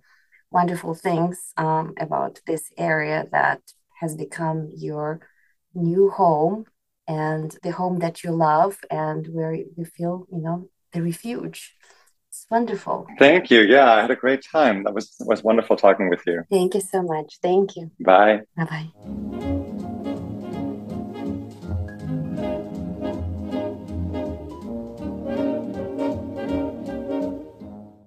wonderful 0.51 0.95
things 0.95 1.53
um, 1.57 1.93
about 1.99 2.41
this 2.47 2.71
area 2.77 3.27
that 3.31 3.61
has 4.01 4.15
become 4.15 4.69
your 4.75 5.21
new 5.75 6.09
home 6.09 6.65
and 7.07 7.57
the 7.63 7.71
home 7.71 7.99
that 7.99 8.23
you 8.23 8.31
love 8.31 8.79
and 8.89 9.27
where 9.27 9.53
you 9.53 9.85
feel, 9.85 10.27
you 10.31 10.39
know, 10.39 10.69
the 10.93 11.01
refuge. 11.01 11.75
Wonderful. 12.49 13.07
Thank 13.19 13.49
you. 13.49 13.61
Yeah, 13.61 13.91
I 13.93 14.01
had 14.01 14.11
a 14.11 14.15
great 14.15 14.43
time. 14.43 14.83
That 14.83 14.93
was 14.93 15.15
was 15.21 15.43
wonderful 15.43 15.75
talking 15.75 16.09
with 16.09 16.21
you. 16.27 16.43
Thank 16.51 16.75
you 16.75 16.81
so 16.81 17.01
much. 17.01 17.39
Thank 17.41 17.75
you. 17.75 17.91
Bye. 17.99 18.41
Bye 18.55 18.65
bye. 18.65 18.89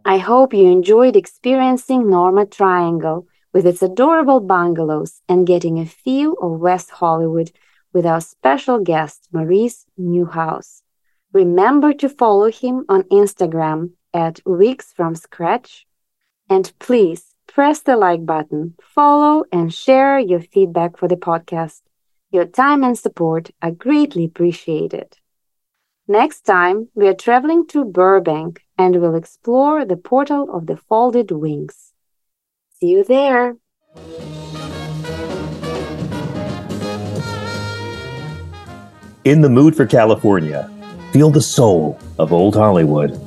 I 0.05 0.19
hope 0.19 0.55
you 0.55 0.71
enjoyed 0.71 1.17
experiencing 1.17 2.09
Norma 2.09 2.47
Triangle 2.47 3.27
with 3.53 3.67
its 3.67 3.83
adorable 3.83 4.41
bungalows 4.41 5.21
and 5.29 5.47
getting 5.47 5.79
a 5.79 5.87
feel 5.87 6.35
of 6.41 6.61
West 6.61 6.91
Hollywood 6.91 7.51
with 7.93 8.07
our 8.07 8.21
special 8.21 8.79
guest, 8.79 9.29
Maurice 9.33 9.85
Neuhaus. 9.99 10.83
Remember 11.33 11.93
to 11.95 12.09
follow 12.09 12.51
him 12.51 12.85
on 12.89 13.03
Instagram 13.05 13.91
at 14.17 14.41
Wigs 14.47 14.93
from 14.97 15.15
Scratch. 15.15 15.87
And 16.49 16.73
please 16.79 17.35
press 17.47 17.83
the 17.83 17.97
like 17.97 18.25
button, 18.25 18.75
follow, 18.83 19.45
and 19.53 19.73
share 19.73 20.19
your 20.19 20.41
feedback 20.41 20.97
for 20.97 21.07
the 21.07 21.17
podcast. 21.17 21.83
Your 22.31 22.47
time 22.47 22.83
and 22.83 22.99
support 22.99 23.51
are 23.63 23.71
greatly 23.71 24.25
appreciated. 24.25 25.19
Next 26.09 26.43
time, 26.43 26.89
we 26.95 27.09
are 27.09 27.15
traveling 27.15 27.67
to 27.69 27.85
Burbank 27.85 28.63
and 28.79 29.01
will 29.01 29.15
explore 29.15 29.85
the 29.85 29.97
portal 29.97 30.51
of 30.57 30.67
the 30.67 30.77
folded 30.77 31.31
wings. 31.31 31.93
See 32.79 32.89
you 32.89 33.05
there! 33.05 33.57
In 39.25 39.41
the 39.41 39.49
mood 39.49 39.75
for 39.75 39.87
California, 39.87 40.71
feel 41.13 41.31
the 41.31 41.43
soul 41.43 41.99
of 42.19 42.33
Old 42.33 42.55
Hollywood 42.55 43.26